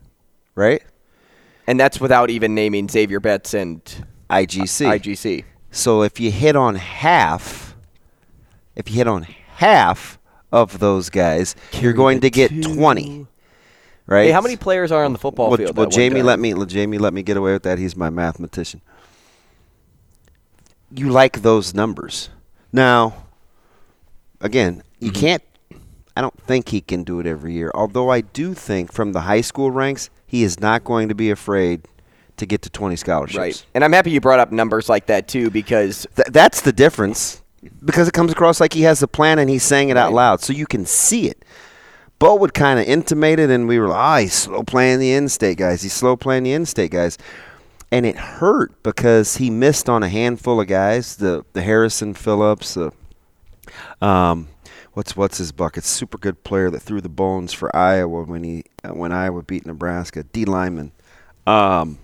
right? 0.54 0.82
And 1.66 1.78
that's 1.78 2.00
without 2.00 2.30
even 2.30 2.54
naming 2.54 2.88
Xavier 2.88 3.20
Betts 3.20 3.54
and 3.54 3.82
IGC. 4.30 5.00
IGC. 5.00 5.44
So 5.70 6.02
if 6.02 6.18
you 6.20 6.30
hit 6.30 6.56
on 6.56 6.74
half, 6.76 7.76
if 8.76 8.88
you 8.90 8.96
hit 8.96 9.08
on 9.08 9.22
half 9.56 10.18
of 10.52 10.78
those 10.78 11.10
guys, 11.10 11.54
you're 11.72 11.92
going 11.92 12.20
to 12.20 12.30
get 12.30 12.48
20. 12.62 13.26
Right? 14.06 14.24
Hey, 14.26 14.30
how 14.30 14.40
many 14.40 14.56
players 14.56 14.90
are 14.90 15.04
on 15.04 15.12
the 15.12 15.18
football 15.18 15.48
well, 15.50 15.58
field? 15.58 15.76
well 15.76 15.86
Jamie 15.88 16.22
let 16.22 16.38
me 16.38 16.54
Jamie 16.64 16.96
let 16.96 17.12
me 17.12 17.22
get 17.22 17.36
away 17.36 17.52
with 17.52 17.64
that. 17.64 17.78
He's 17.78 17.94
my 17.94 18.08
mathematician. 18.08 18.80
You 20.90 21.10
like 21.10 21.42
those 21.42 21.74
numbers. 21.74 22.30
Now, 22.72 23.26
again, 24.40 24.82
you 24.98 25.10
Mm-hmm. 25.12 25.20
can't 25.20 25.42
I 26.16 26.20
don't 26.20 26.40
think 26.42 26.70
he 26.70 26.80
can 26.80 27.04
do 27.04 27.20
it 27.20 27.26
every 27.26 27.52
year. 27.52 27.70
Although 27.74 28.10
I 28.10 28.22
do 28.22 28.52
think 28.52 28.92
from 28.92 29.12
the 29.12 29.20
high 29.20 29.40
school 29.42 29.70
ranks, 29.70 30.10
he 30.26 30.42
is 30.42 30.58
not 30.58 30.82
going 30.82 31.08
to 31.08 31.14
be 31.14 31.30
afraid 31.30 31.86
to 32.38 32.46
get 32.46 32.62
to 32.62 32.70
20 32.70 32.96
scholarships. 32.96 33.38
Right. 33.38 33.66
And 33.74 33.84
I'm 33.84 33.92
happy 33.92 34.10
you 34.10 34.20
brought 34.20 34.40
up 34.40 34.50
numbers 34.52 34.88
like 34.88 35.06
that 35.06 35.28
too 35.28 35.50
because 35.50 36.06
Th- 36.16 36.28
that's 36.28 36.60
the 36.62 36.72
difference 36.72 37.42
because 37.84 38.08
it 38.08 38.12
comes 38.14 38.32
across 38.32 38.60
like 38.60 38.72
he 38.72 38.82
has 38.82 39.02
a 39.02 39.08
plan 39.08 39.38
and 39.38 39.50
he's 39.50 39.62
saying 39.64 39.88
it 39.90 39.96
out 39.96 40.06
Right. 40.08 40.14
loud, 40.16 40.40
so 40.40 40.52
you 40.52 40.66
can 40.66 40.86
see 40.86 41.28
it. 41.28 41.44
Bo 42.20 42.34
would 42.36 42.52
kind 42.54 42.80
of 42.80 42.86
intimate 42.86 43.38
it, 43.38 43.48
and 43.50 43.68
we 43.68 43.78
were 43.78 43.86
like, 43.88 43.98
"Ah, 43.98 44.18
he's 44.18 44.32
slow 44.32 44.62
playing 44.64 44.98
the 44.98 45.12
in-state 45.12 45.56
guys. 45.58 45.82
He's 45.82 45.92
slow 45.92 46.16
playing 46.16 46.42
the 46.42 46.52
in-state 46.52 46.90
guys," 46.90 47.16
and 47.92 48.04
it 48.04 48.16
hurt 48.16 48.82
because 48.82 49.36
he 49.36 49.50
missed 49.50 49.88
on 49.88 50.02
a 50.02 50.08
handful 50.08 50.60
of 50.60 50.66
guys. 50.66 51.14
The 51.16 51.44
the 51.52 51.62
Harrison 51.62 52.14
Phillips, 52.14 52.74
the 52.74 52.90
um, 54.00 54.48
what's 54.94 55.16
what's 55.16 55.38
his 55.38 55.52
bucket? 55.52 55.84
Super 55.84 56.18
good 56.18 56.42
player 56.44 56.70
that 56.70 56.80
threw 56.80 57.00
the 57.00 57.08
bones 57.08 57.52
for 57.52 57.74
Iowa 57.74 58.24
when 58.24 58.42
he 58.44 58.64
when 58.84 59.12
Iowa 59.12 59.42
beat 59.42 59.64
Nebraska. 59.66 60.24
D 60.24 60.44
Lyman. 60.44 60.90
Um, 61.46 61.98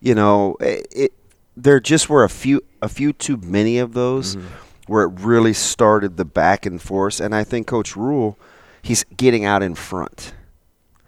you 0.00 0.14
know, 0.14 0.56
it, 0.60 0.86
it 0.90 1.12
there 1.56 1.80
just 1.80 2.08
were 2.08 2.24
a 2.24 2.28
few 2.28 2.62
a 2.80 2.88
few 2.88 3.12
too 3.12 3.36
many 3.38 3.78
of 3.78 3.92
those 3.92 4.36
mm-hmm. 4.36 4.46
where 4.86 5.04
it 5.04 5.20
really 5.20 5.52
started 5.52 6.16
the 6.16 6.24
back 6.24 6.64
and 6.64 6.80
forth. 6.80 7.20
And 7.20 7.34
I 7.34 7.44
think 7.44 7.66
Coach 7.66 7.96
Rhule, 7.96 8.38
he's 8.82 9.04
getting 9.16 9.44
out 9.44 9.62
in 9.62 9.74
front. 9.74 10.34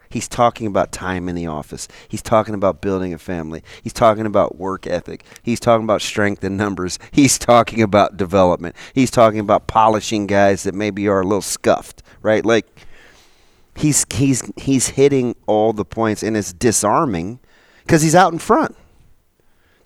He's 0.09 0.27
talking 0.27 0.67
about 0.67 0.91
time 0.91 1.29
in 1.29 1.35
the 1.35 1.47
office. 1.47 1.87
He's 2.05 2.21
talking 2.21 2.53
about 2.53 2.81
building 2.81 3.13
a 3.13 3.17
family. 3.17 3.63
He's 3.81 3.93
talking 3.93 4.25
about 4.25 4.57
work 4.57 4.85
ethic. 4.85 5.23
He's 5.41 5.61
talking 5.61 5.85
about 5.85 6.01
strength 6.01 6.43
in 6.43 6.57
numbers. 6.57 6.99
He's 7.11 7.39
talking 7.39 7.81
about 7.81 8.17
development. 8.17 8.75
He's 8.93 9.09
talking 9.09 9.39
about 9.39 9.67
polishing 9.67 10.27
guys 10.27 10.63
that 10.63 10.75
maybe 10.75 11.07
are 11.07 11.21
a 11.21 11.23
little 11.23 11.41
scuffed, 11.41 12.03
right? 12.21 12.45
Like 12.45 12.67
he's 13.73 14.05
he's 14.13 14.51
he's 14.57 14.89
hitting 14.89 15.35
all 15.47 15.71
the 15.71 15.85
points 15.85 16.23
and 16.23 16.35
it's 16.35 16.51
disarming 16.51 17.39
because 17.83 18.01
he's 18.01 18.15
out 18.15 18.33
in 18.33 18.39
front. 18.39 18.75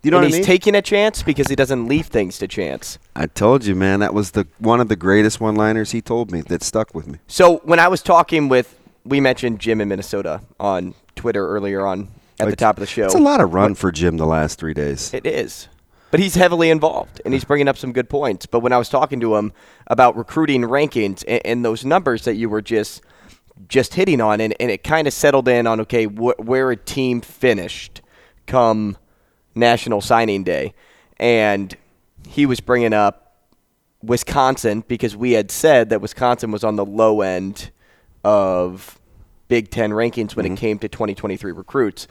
You 0.05 0.11
know 0.11 0.17
and 0.17 0.25
what 0.25 0.27
he's 0.27 0.35
I 0.35 0.37
mean? 0.37 0.45
taking 0.45 0.75
a 0.75 0.83
chance 0.83 1.23
because 1.23 1.47
he 1.47 1.55
doesn't 1.55 1.87
leave 1.87 2.05
things 2.05 2.37
to 2.37 2.47
chance. 2.47 2.99
I 3.15 3.25
told 3.25 3.65
you, 3.65 3.73
man. 3.73 4.01
That 4.01 4.13
was 4.13 4.31
the 4.31 4.45
one 4.59 4.79
of 4.79 4.87
the 4.87 4.95
greatest 4.95 5.41
one-liners 5.41 5.93
he 5.93 6.01
told 6.01 6.31
me 6.31 6.41
that 6.41 6.61
stuck 6.61 6.93
with 6.93 7.07
me. 7.07 7.17
So 7.25 7.57
when 7.63 7.79
I 7.79 7.87
was 7.87 8.03
talking 8.03 8.47
with, 8.47 8.77
we 9.03 9.19
mentioned 9.19 9.59
Jim 9.59 9.81
in 9.81 9.87
Minnesota 9.87 10.41
on 10.59 10.93
Twitter 11.15 11.47
earlier 11.47 11.87
on 11.87 12.09
at 12.39 12.51
the 12.51 12.55
top 12.55 12.77
of 12.77 12.81
the 12.81 12.85
show. 12.85 13.05
It's 13.05 13.15
a 13.15 13.17
lot 13.17 13.41
of 13.41 13.55
run 13.55 13.73
for 13.73 13.91
Jim 13.91 14.17
the 14.17 14.27
last 14.27 14.59
three 14.59 14.75
days. 14.75 15.11
It 15.11 15.25
is. 15.25 15.69
But 16.11 16.19
he's 16.19 16.35
heavily 16.35 16.69
involved 16.69 17.19
and 17.25 17.33
he's 17.33 17.43
bringing 17.43 17.67
up 17.67 17.75
some 17.75 17.91
good 17.91 18.07
points. 18.07 18.45
But 18.45 18.59
when 18.59 18.73
I 18.73 18.77
was 18.77 18.89
talking 18.89 19.19
to 19.21 19.35
him 19.37 19.53
about 19.87 20.15
recruiting 20.15 20.61
rankings 20.61 21.23
and, 21.27 21.41
and 21.43 21.65
those 21.65 21.83
numbers 21.83 22.25
that 22.25 22.35
you 22.35 22.47
were 22.47 22.61
just 22.61 23.01
just 23.67 23.95
hitting 23.95 24.21
on, 24.21 24.39
and, 24.39 24.53
and 24.59 24.69
it 24.69 24.83
kind 24.83 25.07
of 25.07 25.13
settled 25.13 25.47
in 25.47 25.65
on 25.65 25.79
okay, 25.79 26.05
wh- 26.05 26.39
where 26.39 26.69
a 26.69 26.77
team 26.77 27.21
finished 27.21 28.01
come 28.45 28.97
National 29.55 30.01
Signing 30.01 30.43
Day. 30.43 30.73
And 31.17 31.75
he 32.27 32.45
was 32.45 32.59
bringing 32.59 32.93
up 32.93 33.25
Wisconsin 34.03 34.83
because 34.87 35.15
we 35.15 35.31
had 35.31 35.49
said 35.49 35.89
that 35.89 36.01
Wisconsin 36.01 36.51
was 36.51 36.63
on 36.63 36.75
the 36.75 36.85
low 36.85 37.21
end 37.21 37.71
of 38.23 38.99
Big 39.47 39.69
Ten 39.69 39.91
rankings 39.91 40.35
when 40.35 40.45
it 40.45 40.49
mm-hmm. 40.49 40.55
came 40.55 40.79
to 40.79 40.87
2023 40.87 41.51
recruits. 41.51 42.07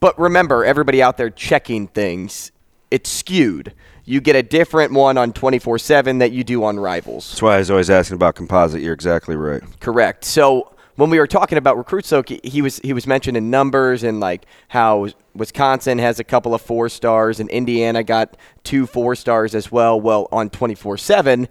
But 0.00 0.18
remember, 0.18 0.64
everybody 0.64 1.02
out 1.02 1.16
there 1.16 1.30
checking 1.30 1.86
things, 1.86 2.50
it's 2.90 3.10
skewed. 3.10 3.74
You 4.04 4.20
get 4.20 4.34
a 4.34 4.42
different 4.42 4.92
one 4.92 5.16
on 5.16 5.32
24 5.32 5.78
7 5.78 6.18
that 6.18 6.32
you 6.32 6.42
do 6.42 6.64
on 6.64 6.80
Rivals. 6.80 7.30
That's 7.30 7.42
why 7.42 7.54
I 7.54 7.58
was 7.58 7.70
always 7.70 7.90
asking 7.90 8.16
about 8.16 8.34
composite. 8.34 8.82
You're 8.82 8.94
exactly 8.94 9.36
right. 9.36 9.62
Correct. 9.78 10.24
So 10.24 10.74
when 10.96 11.10
we 11.10 11.18
were 11.18 11.26
talking 11.26 11.58
about 11.58 11.76
recruits, 11.76 12.10
though, 12.10 12.22
he- 12.26 12.62
was 12.62 12.78
he 12.78 12.92
was 12.92 13.06
mentioning 13.06 13.50
numbers 13.50 14.02
and 14.02 14.20
like 14.20 14.44
how 14.68 15.08
Wisconsin 15.34 15.98
has 15.98 16.18
a 16.20 16.24
couple 16.24 16.54
of 16.54 16.60
four 16.60 16.88
stars 16.88 17.40
and 17.40 17.48
Indiana 17.50 18.02
got 18.02 18.36
two 18.64 18.86
four 18.86 19.14
stars 19.14 19.54
as 19.54 19.72
well. 19.72 20.00
Well, 20.00 20.28
on 20.32 20.50
twenty 20.50 20.74
four 20.74 20.96
seven. 20.98 21.48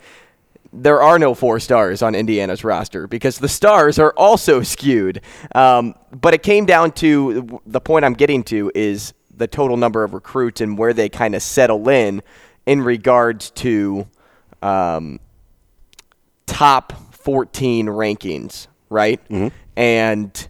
There 0.74 1.02
are 1.02 1.20
no 1.20 1.34
four 1.34 1.60
stars 1.60 2.02
on 2.02 2.16
Indiana's 2.16 2.64
roster 2.64 3.06
because 3.06 3.40
the 3.40 3.50
stars 3.50 4.00
are 4.00 4.14
also 4.16 4.62
skewed. 4.62 5.20
Um, 5.54 5.96
but 6.14 6.34
it 6.34 6.44
came 6.44 6.66
down 6.66 6.94
to 6.94 7.60
the 7.66 7.82
point 7.82 8.06
I'm 8.06 8.14
getting 8.14 8.42
to 8.46 8.72
is 8.74 9.14
the 9.36 9.48
total 9.48 9.76
number 9.76 10.06
of 10.06 10.14
recruits 10.14 10.62
and 10.62 10.78
where 10.78 10.94
they 10.94 11.10
kind 11.10 11.36
of 11.36 11.42
settle 11.42 11.90
in 11.90 12.22
in 12.66 12.82
regards 12.82 13.50
to 13.50 14.08
um, 14.62 15.20
top 16.46 16.94
14 17.16 17.88
rankings, 17.88 18.68
right? 18.92 19.20
Mm-hmm. 19.30 19.48
And 19.76 20.48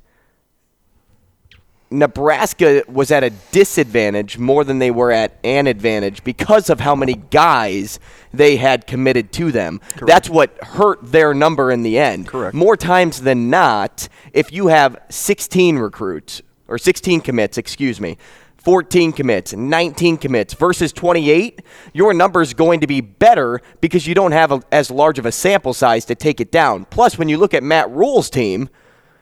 Nebraska 1.92 2.84
was 2.88 3.12
at 3.12 3.24
a 3.24 3.30
disadvantage 3.52 4.38
more 4.38 4.64
than 4.64 4.80
they 4.80 4.92
were 4.92 5.12
at 5.12 5.38
an 5.44 5.68
advantage 5.68 6.24
because 6.24 6.70
of 6.70 6.80
how 6.80 6.96
many 6.96 7.16
guys 7.16 8.00
they 8.34 8.56
had 8.56 8.88
committed 8.88 9.34
to 9.34 9.52
them. 9.52 9.82
That's 10.02 10.30
what 10.30 10.58
hurt 10.64 11.00
their 11.12 11.34
number 11.34 11.70
in 11.70 11.84
the 11.84 11.98
end. 11.98 12.28
Correct. 12.28 12.56
More 12.56 12.78
times 12.78 13.22
than 13.22 13.50
not, 13.50 14.08
if 14.32 14.54
you 14.54 14.68
have 14.68 14.98
16 15.10 15.78
recruits 15.78 16.42
or 16.70 16.78
16 16.78 17.22
commits, 17.22 17.58
excuse 17.58 18.00
me, 18.00 18.18
14 18.64 19.12
commits, 19.12 19.54
19 19.54 20.18
commits 20.18 20.54
versus 20.54 20.94
28, 20.94 21.62
your 21.94 22.14
number 22.14 22.42
is 22.42 22.54
going 22.54 22.80
to 22.82 22.88
be 22.88 23.02
better 23.02 23.60
because 23.82 24.06
you 24.06 24.14
don't 24.14 24.34
have 24.34 24.52
a, 24.52 24.62
as 24.72 24.92
large 24.92 25.18
of 25.18 25.26
a 25.26 25.32
sample 25.32 25.74
size 25.74 26.06
to 26.06 26.16
take 26.16 26.40
it 26.40 26.52
down. 26.52 26.86
Plus, 26.86 27.18
when 27.18 27.28
you 27.28 27.38
look 27.38 27.56
at 27.56 27.64
Matt 27.64 27.90
Rhule's 27.90 28.30
team, 28.30 28.70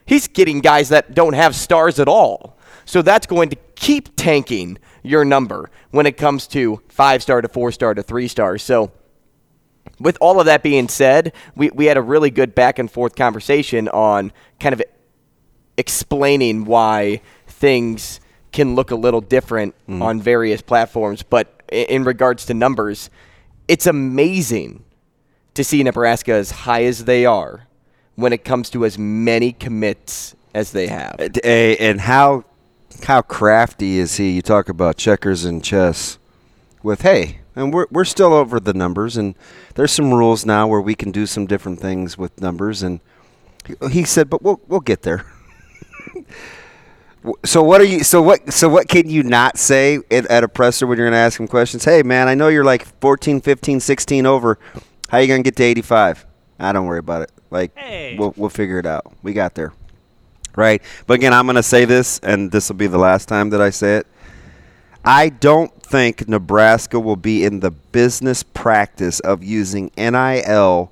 he's 0.05 0.27
getting 0.27 0.59
guys 0.59 0.89
that 0.89 1.13
don't 1.13 1.33
have 1.33 1.55
stars 1.55 1.99
at 1.99 2.09
all. 2.09 2.57
So 2.83 3.01
that's 3.01 3.27
going 3.27 3.49
to 3.49 3.55
keep 3.75 4.15
tanking 4.17 4.77
your 5.03 5.23
number 5.23 5.69
when 5.91 6.05
it 6.05 6.17
comes 6.17 6.45
to 6.47 6.81
five 6.89 7.23
star 7.23 7.41
to 7.41 7.47
four 7.47 7.71
star 7.71 7.93
to 7.93 8.03
three 8.03 8.27
stars. 8.27 8.61
So, 8.61 8.91
with 9.99 10.17
all 10.21 10.39
of 10.39 10.45
that 10.47 10.63
being 10.63 10.87
said, 10.87 11.33
we, 11.55 11.69
we 11.71 11.85
had 11.85 11.97
a 11.97 12.01
really 12.01 12.29
good 12.29 12.55
back 12.55 12.79
and 12.79 12.89
forth 12.89 13.15
conversation 13.15 13.87
on 13.89 14.31
kind 14.59 14.73
of 14.73 14.81
explaining 15.77 16.65
why 16.65 17.21
things 17.47 18.19
can 18.51 18.75
look 18.75 18.91
a 18.91 18.95
little 18.95 19.21
different 19.21 19.75
mm-hmm. 19.83 20.01
on 20.01 20.21
various 20.21 20.61
platforms. 20.61 21.23
But 21.23 21.61
in 21.71 22.03
regards 22.03 22.45
to 22.47 22.53
numbers, 22.53 23.09
it's 23.67 23.85
amazing 23.85 24.83
to 25.53 25.63
see 25.63 25.83
Nebraska 25.83 26.33
as 26.33 26.51
high 26.51 26.83
as 26.83 27.05
they 27.05 27.25
are 27.25 27.67
when 28.15 28.33
it 28.33 28.43
comes 28.43 28.69
to 28.71 28.85
as 28.85 28.97
many 28.97 29.51
commits 29.51 30.35
as 30.53 30.71
they 30.71 30.87
have. 30.87 31.15
Eh, 31.19 31.75
and 31.79 32.01
how 32.01 32.45
how 33.03 33.21
crafty 33.21 33.99
is 33.99 34.17
he? 34.17 34.31
You 34.31 34.41
talk 34.41 34.69
about 34.69 34.97
checkers 34.97 35.45
and 35.45 35.63
chess 35.63 36.17
with 36.83 37.01
hey, 37.01 37.39
and 37.55 37.73
we're 37.73 37.87
we're 37.91 38.05
still 38.05 38.33
over 38.33 38.59
the 38.59 38.73
numbers, 38.73 39.17
and 39.17 39.35
there's 39.75 39.91
some 39.91 40.13
rules 40.13 40.45
now 40.45 40.67
where 40.67 40.81
we 40.81 40.95
can 40.95 41.11
do 41.11 41.25
some 41.25 41.45
different 41.45 41.79
things 41.79 42.17
with 42.17 42.41
numbers, 42.41 42.83
and 42.83 42.99
he- 43.65 43.89
he 43.89 44.03
said, 44.03 44.29
but 44.29 44.41
we'll 44.41 44.59
we'll 44.67 44.79
get 44.79 45.03
there. 45.03 45.25
So 47.45 47.61
what 47.61 47.81
are 47.81 47.85
you? 47.85 48.03
So 48.03 48.21
what? 48.21 48.53
So 48.53 48.69
what 48.69 48.87
can 48.87 49.09
you 49.09 49.23
not 49.23 49.57
say 49.57 49.99
at, 50.09 50.25
at 50.27 50.43
a 50.43 50.47
presser 50.47 50.87
when 50.87 50.97
you're 50.97 51.07
going 51.07 51.17
to 51.17 51.19
ask 51.19 51.39
him 51.39 51.47
questions? 51.47 51.83
Hey, 51.83 52.01
man, 52.01 52.29
I 52.29 52.35
know 52.35 52.47
you're 52.47 52.63
like 52.63 52.85
14, 53.01 53.41
15, 53.41 53.79
16 53.79 54.25
over. 54.25 54.57
How 55.09 55.17
you 55.17 55.27
going 55.27 55.43
to 55.43 55.47
get 55.47 55.55
to 55.57 55.63
85? 55.63 56.25
I 56.59 56.69
ah, 56.69 56.71
don't 56.71 56.85
worry 56.85 56.99
about 56.99 57.23
it. 57.23 57.31
Like, 57.51 57.75
we'll 58.17 58.33
we'll 58.37 58.49
figure 58.49 58.79
it 58.79 58.85
out. 58.85 59.11
We 59.21 59.33
got 59.33 59.55
there, 59.55 59.73
right? 60.55 60.81
But 61.07 61.15
again, 61.15 61.33
I'm 61.33 61.45
going 61.45 61.55
to 61.55 61.63
say 61.63 61.85
this, 61.85 62.19
and 62.19 62.51
this 62.51 62.69
will 62.69 62.77
be 62.77 62.87
the 62.87 62.97
last 62.97 63.27
time 63.27 63.49
that 63.49 63.61
I 63.61 63.69
say 63.69 63.97
it. 63.97 64.07
I 65.03 65.29
don't 65.29 65.73
think 65.81 66.27
Nebraska 66.27 66.99
will 66.99 67.15
be 67.15 67.43
in 67.43 67.59
the 67.61 67.71
business 67.71 68.43
practice 68.43 69.19
of 69.21 69.43
using 69.43 69.91
NIL 69.97 70.91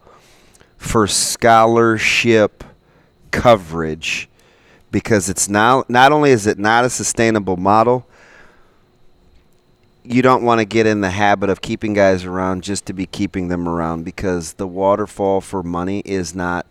for 0.78 1.08
scholarship 1.08 2.64
coverage 3.32 4.30
because 4.98 5.30
it's 5.30 5.48
now 5.48 5.84
not 5.88 6.12
only 6.12 6.32
is 6.32 6.48
it 6.48 6.58
not 6.58 6.84
a 6.84 6.90
sustainable 6.90 7.56
model 7.56 8.04
you 10.04 10.24
don't 10.24 10.42
want 10.42 10.58
to 10.58 10.66
get 10.66 10.88
in 10.88 11.02
the 11.02 11.12
habit 11.12 11.52
of 11.52 11.62
keeping 11.62 11.94
guys 11.94 12.26
around 12.26 12.64
just 12.64 12.88
to 12.88 12.94
be 12.94 13.06
keeping 13.06 13.48
them 13.48 13.70
around 13.70 14.06
because 14.06 14.54
the 14.54 14.66
waterfall 14.66 15.40
for 15.40 15.62
money 15.62 16.02
is 16.04 16.34
not 16.34 16.66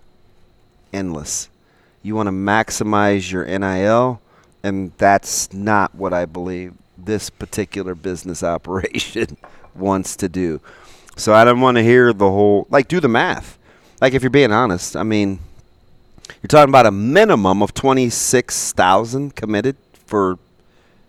endless. 0.93 1.49
You 2.03 2.17
want 2.17 2.27
to 2.27 2.33
maximize 2.33 3.31
your 3.31 3.45
NIL 3.45 4.21
and 4.65 4.91
that's 4.99 5.53
not 5.53 5.95
what 5.95 6.13
I 6.13 6.25
believe 6.27 6.75
this 6.99 7.31
particular 7.31 7.95
business 7.95 8.43
operation 8.57 9.37
wants 9.77 10.17
to 10.17 10.29
do. 10.29 10.61
So 11.17 11.33
I 11.33 11.45
don't 11.45 11.61
want 11.61 11.77
to 11.77 11.85
hear 11.85 12.13
the 12.13 12.29
whole 12.29 12.67
like 12.71 12.89
do 12.89 12.99
the 12.99 13.09
math. 13.09 13.57
Like 14.01 14.15
if 14.15 14.23
you're 14.25 14.31
being 14.31 14.51
honest 14.51 14.97
I 14.97 15.05
mean 15.05 15.39
you're 16.43 16.49
talking 16.49 16.69
about 16.69 16.87
a 16.87 16.91
minimum 16.91 17.63
of 17.63 17.75
26,000 17.75 19.35
committed 19.35 19.77
for 20.07 20.39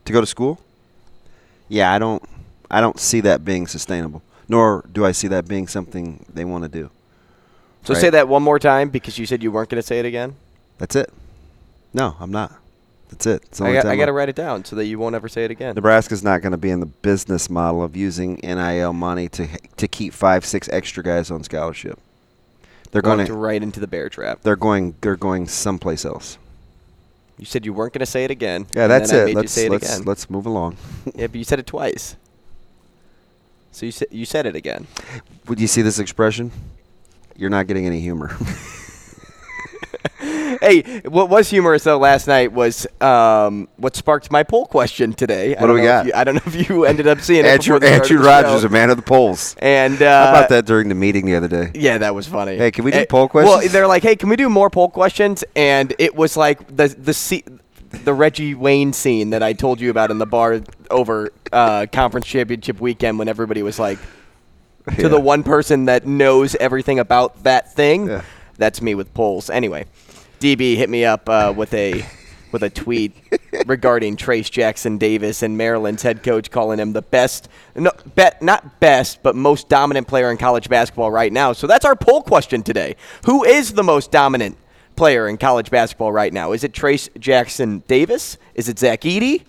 to 0.06 0.14
go 0.14 0.22
to 0.22 0.28
school? 0.28 0.60
Yeah, 1.70 1.92
I 1.92 2.00
don't 2.00 2.24
I 2.70 2.82
don't 2.82 3.00
see 3.00 3.22
that 3.22 3.46
being 3.46 3.68
sustainable. 3.68 4.22
Nor 4.50 4.86
do 4.92 5.06
I 5.06 5.12
see 5.12 5.28
that 5.28 5.48
being 5.48 5.68
something 5.68 6.26
they 6.34 6.46
want 6.46 6.64
to 6.64 6.70
do. 6.70 6.90
So 7.84 7.94
Right. 7.94 8.02
say 8.02 8.10
that 8.12 8.28
one 8.28 8.44
more 8.44 8.60
time 8.60 8.90
because 8.90 9.18
you 9.18 9.26
said 9.26 9.44
you 9.44 9.52
weren't 9.52 9.70
going 9.70 9.82
to 9.82 9.86
say 9.86 10.00
it 10.00 10.06
again. 10.06 10.36
That's 10.78 10.96
it. 10.96 11.10
No, 11.94 12.16
I'm 12.20 12.32
not. 12.32 12.54
That's 13.10 13.26
it. 13.26 13.62
I 13.62 13.74
got, 13.74 13.86
I 13.86 13.96
got 13.96 14.08
to 14.08 14.12
write 14.12 14.28
it 14.28 14.36
down 14.36 14.66
so 14.66 14.76
that 14.76 14.86
you 14.86 15.00
won't 15.00 15.16
ever 15.16 15.30
say 15.30 15.46
it 15.46 15.52
again. 15.52 15.76
Nebraska's 15.76 16.24
not 16.24 16.42
going 16.42 16.52
to 16.52 16.58
be 16.58 16.70
in 16.70 16.82
the 16.82 16.86
business 16.86 17.50
model 17.50 17.82
of 17.82 17.96
using 17.96 18.40
NIL 18.44 18.92
money 18.94 19.30
to 19.30 19.48
to 19.78 19.88
keep 19.88 20.14
5 20.14 20.46
6 20.46 20.70
extra 20.72 21.04
guys 21.04 21.32
on 21.32 21.44
scholarship. 21.44 22.00
They're 22.92 23.02
going 23.02 23.26
to 23.26 23.34
right 23.34 23.62
into 23.62 23.80
the 23.80 23.88
bear 23.88 24.10
trap. 24.10 24.42
they're 24.42 24.56
going 24.56 24.96
they're 25.02 25.16
going 25.16 25.48
someplace 25.48 26.06
else. 26.06 26.38
You 27.38 27.46
said 27.46 27.66
you 27.66 27.74
weren't 27.74 27.94
going 27.94 28.00
to 28.00 28.06
say 28.06 28.24
it 28.24 28.32
again. 28.32 28.66
Yeah, 28.76 28.88
that's 28.88 29.12
it. 29.12 29.36
Let's 29.36 29.56
it 29.58 29.70
let's 29.70 29.96
again. 29.96 30.06
let's 30.06 30.30
move 30.30 30.46
along. 30.46 30.78
yeah, 31.16 31.28
but 31.28 31.36
you 31.36 31.44
said 31.44 31.60
it 31.60 31.68
twice. 31.68 32.16
So 33.72 33.86
you 33.86 33.92
said 33.92 34.08
you 34.12 34.26
said 34.26 34.46
it 34.46 34.56
again. 34.56 34.88
Would 35.48 35.60
you 35.60 35.68
see 35.68 35.82
this 35.82 36.00
expression? 36.00 36.52
You're 37.36 37.52
not 37.52 37.68
getting 37.68 37.86
any 37.86 38.00
humor. 38.02 38.36
hey, 40.62 41.02
what 41.08 41.30
was 41.30 41.50
humorous 41.50 41.84
though 41.84 41.98
last 41.98 42.28
night 42.28 42.52
was 42.52 42.88
um, 43.02 43.68
what 43.78 43.96
sparked 43.96 44.32
my 44.32 44.44
poll 44.44 44.66
question 44.66 45.14
today. 45.14 45.56
What 45.58 45.68
do 45.68 45.74
we 45.74 45.82
got? 45.82 46.06
you- 46.06 46.12
I 46.16 46.24
don't 46.24 46.36
know 46.36 46.42
if 46.46 46.70
you 46.70 46.86
ended 46.86 47.08
up 47.08 47.22
seeing 47.22 47.46
it. 47.46 47.50
Andrew, 47.50 47.78
Andrew 47.80 48.20
Rogers, 48.24 48.62
show. 48.62 48.68
a 48.68 48.70
man 48.70 48.90
of 48.90 48.98
the 48.98 49.04
polls. 49.04 49.56
And 49.60 50.02
uh, 50.02 50.26
How 50.26 50.32
about 50.38 50.50
that 50.50 50.66
during 50.66 50.90
the 50.90 50.96
meeting 50.96 51.26
the 51.26 51.36
other 51.36 51.48
day? 51.48 51.72
Yeah, 51.76 51.98
that 52.00 52.14
was 52.16 52.28
funny. 52.28 52.58
Hey, 52.58 52.72
can 52.72 52.84
we 52.86 52.92
do 52.92 53.00
Eh, 53.00 53.06
poll 53.10 53.28
questions? 53.28 53.60
Well, 53.64 53.70
they're 53.70 53.88
like, 53.88 54.04
hey, 54.04 54.16
can 54.16 54.30
we 54.30 54.36
do 54.36 54.50
more 54.50 54.70
poll 54.70 54.90
questions? 54.90 55.44
And 55.56 55.94
it 56.00 56.16
was 56.16 56.36
like 56.38 56.76
the 56.76 56.88
the 56.88 57.14
se- 57.14 57.44
the 57.90 58.14
Reggie 58.14 58.54
Wayne 58.54 58.92
scene 58.94 59.30
that 59.30 59.42
I 59.42 59.54
told 59.54 59.80
you 59.80 59.90
about 59.90 60.12
in 60.12 60.18
the 60.18 60.26
bar 60.26 60.62
over 60.92 61.30
uh, 61.54 61.86
conference 61.92 62.28
championship 62.28 62.82
weekend 62.82 63.18
when 63.18 63.28
everybody 63.30 63.64
was 63.64 63.80
like, 63.80 63.98
to 65.00 65.08
the 65.10 65.20
one 65.20 65.44
person 65.44 65.86
that 65.86 66.06
knows 66.06 66.56
everything 66.56 67.00
about 67.00 67.44
that 67.44 67.74
thing. 67.74 68.08
Yeah. 68.08 68.22
That's 68.58 68.82
me 68.82 68.96
with 68.96 69.14
polls. 69.14 69.50
Anyway, 69.50 69.86
DB 70.40 70.76
hit 70.76 70.90
me 70.90 71.06
up 71.06 71.28
uh, 71.30 71.54
with 71.56 71.74
a 71.74 72.06
with 72.52 72.64
a 72.64 72.70
tweet 72.70 73.14
regarding 73.66 74.16
Trayce 74.16 74.50
Jackson-Davis 74.50 75.44
and 75.44 75.58
Maryland's 75.58 76.02
head 76.02 76.24
coach 76.24 76.50
calling 76.50 76.80
him 76.80 76.94
the 76.94 77.02
best, 77.02 77.50
no, 77.76 77.92
bet 78.16 78.42
not 78.42 78.80
best, 78.80 79.22
but 79.22 79.36
most 79.36 79.68
dominant 79.68 80.08
player 80.08 80.32
in 80.32 80.38
college 80.38 80.70
basketball 80.70 81.12
right 81.12 81.32
now. 81.32 81.52
So 81.54 81.68
that's 81.68 81.84
our 81.84 81.96
poll 81.96 82.22
question 82.24 82.64
today. 82.64 82.96
Who 83.26 83.44
is 83.44 83.74
the 83.74 83.84
most 83.84 84.12
dominant 84.12 84.58
player 84.96 85.28
in 85.28 85.38
college 85.38 85.70
basketball 85.70 86.12
right 86.12 86.32
now? 86.32 86.54
Is 86.54 86.64
it 86.64 86.74
Trace 86.74 87.10
Jackson 87.20 87.84
Davis? 87.88 88.38
Is 88.56 88.70
it 88.70 88.80
Zach 88.80 89.02
Edey? 89.02 89.44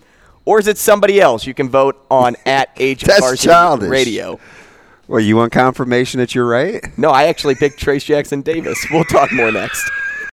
Or 0.45 0.59
is 0.59 0.67
it 0.67 0.77
somebody 0.77 1.21
else? 1.21 1.47
You 1.47 1.53
can 1.53 1.69
vote 1.69 2.05
on 2.11 2.35
at 2.45 2.69
H 2.77 3.03
That's 3.03 3.19
Varsity 3.21 3.47
childish. 3.47 3.89
Radio. 3.89 4.39
Well, 5.07 5.21
you 5.21 5.37
want 5.37 5.51
confirmation 5.51 6.19
that 6.19 6.35
you're 6.35 6.45
right? 6.45 6.85
No, 6.97 7.09
I 7.09 7.25
actually 7.25 7.55
picked 7.55 7.79
Trace 7.79 8.03
Jackson 8.03 8.41
Davis. 8.41 8.85
We'll 8.91 9.05
talk 9.05 9.31
more 9.31 9.51
next. 9.51 9.89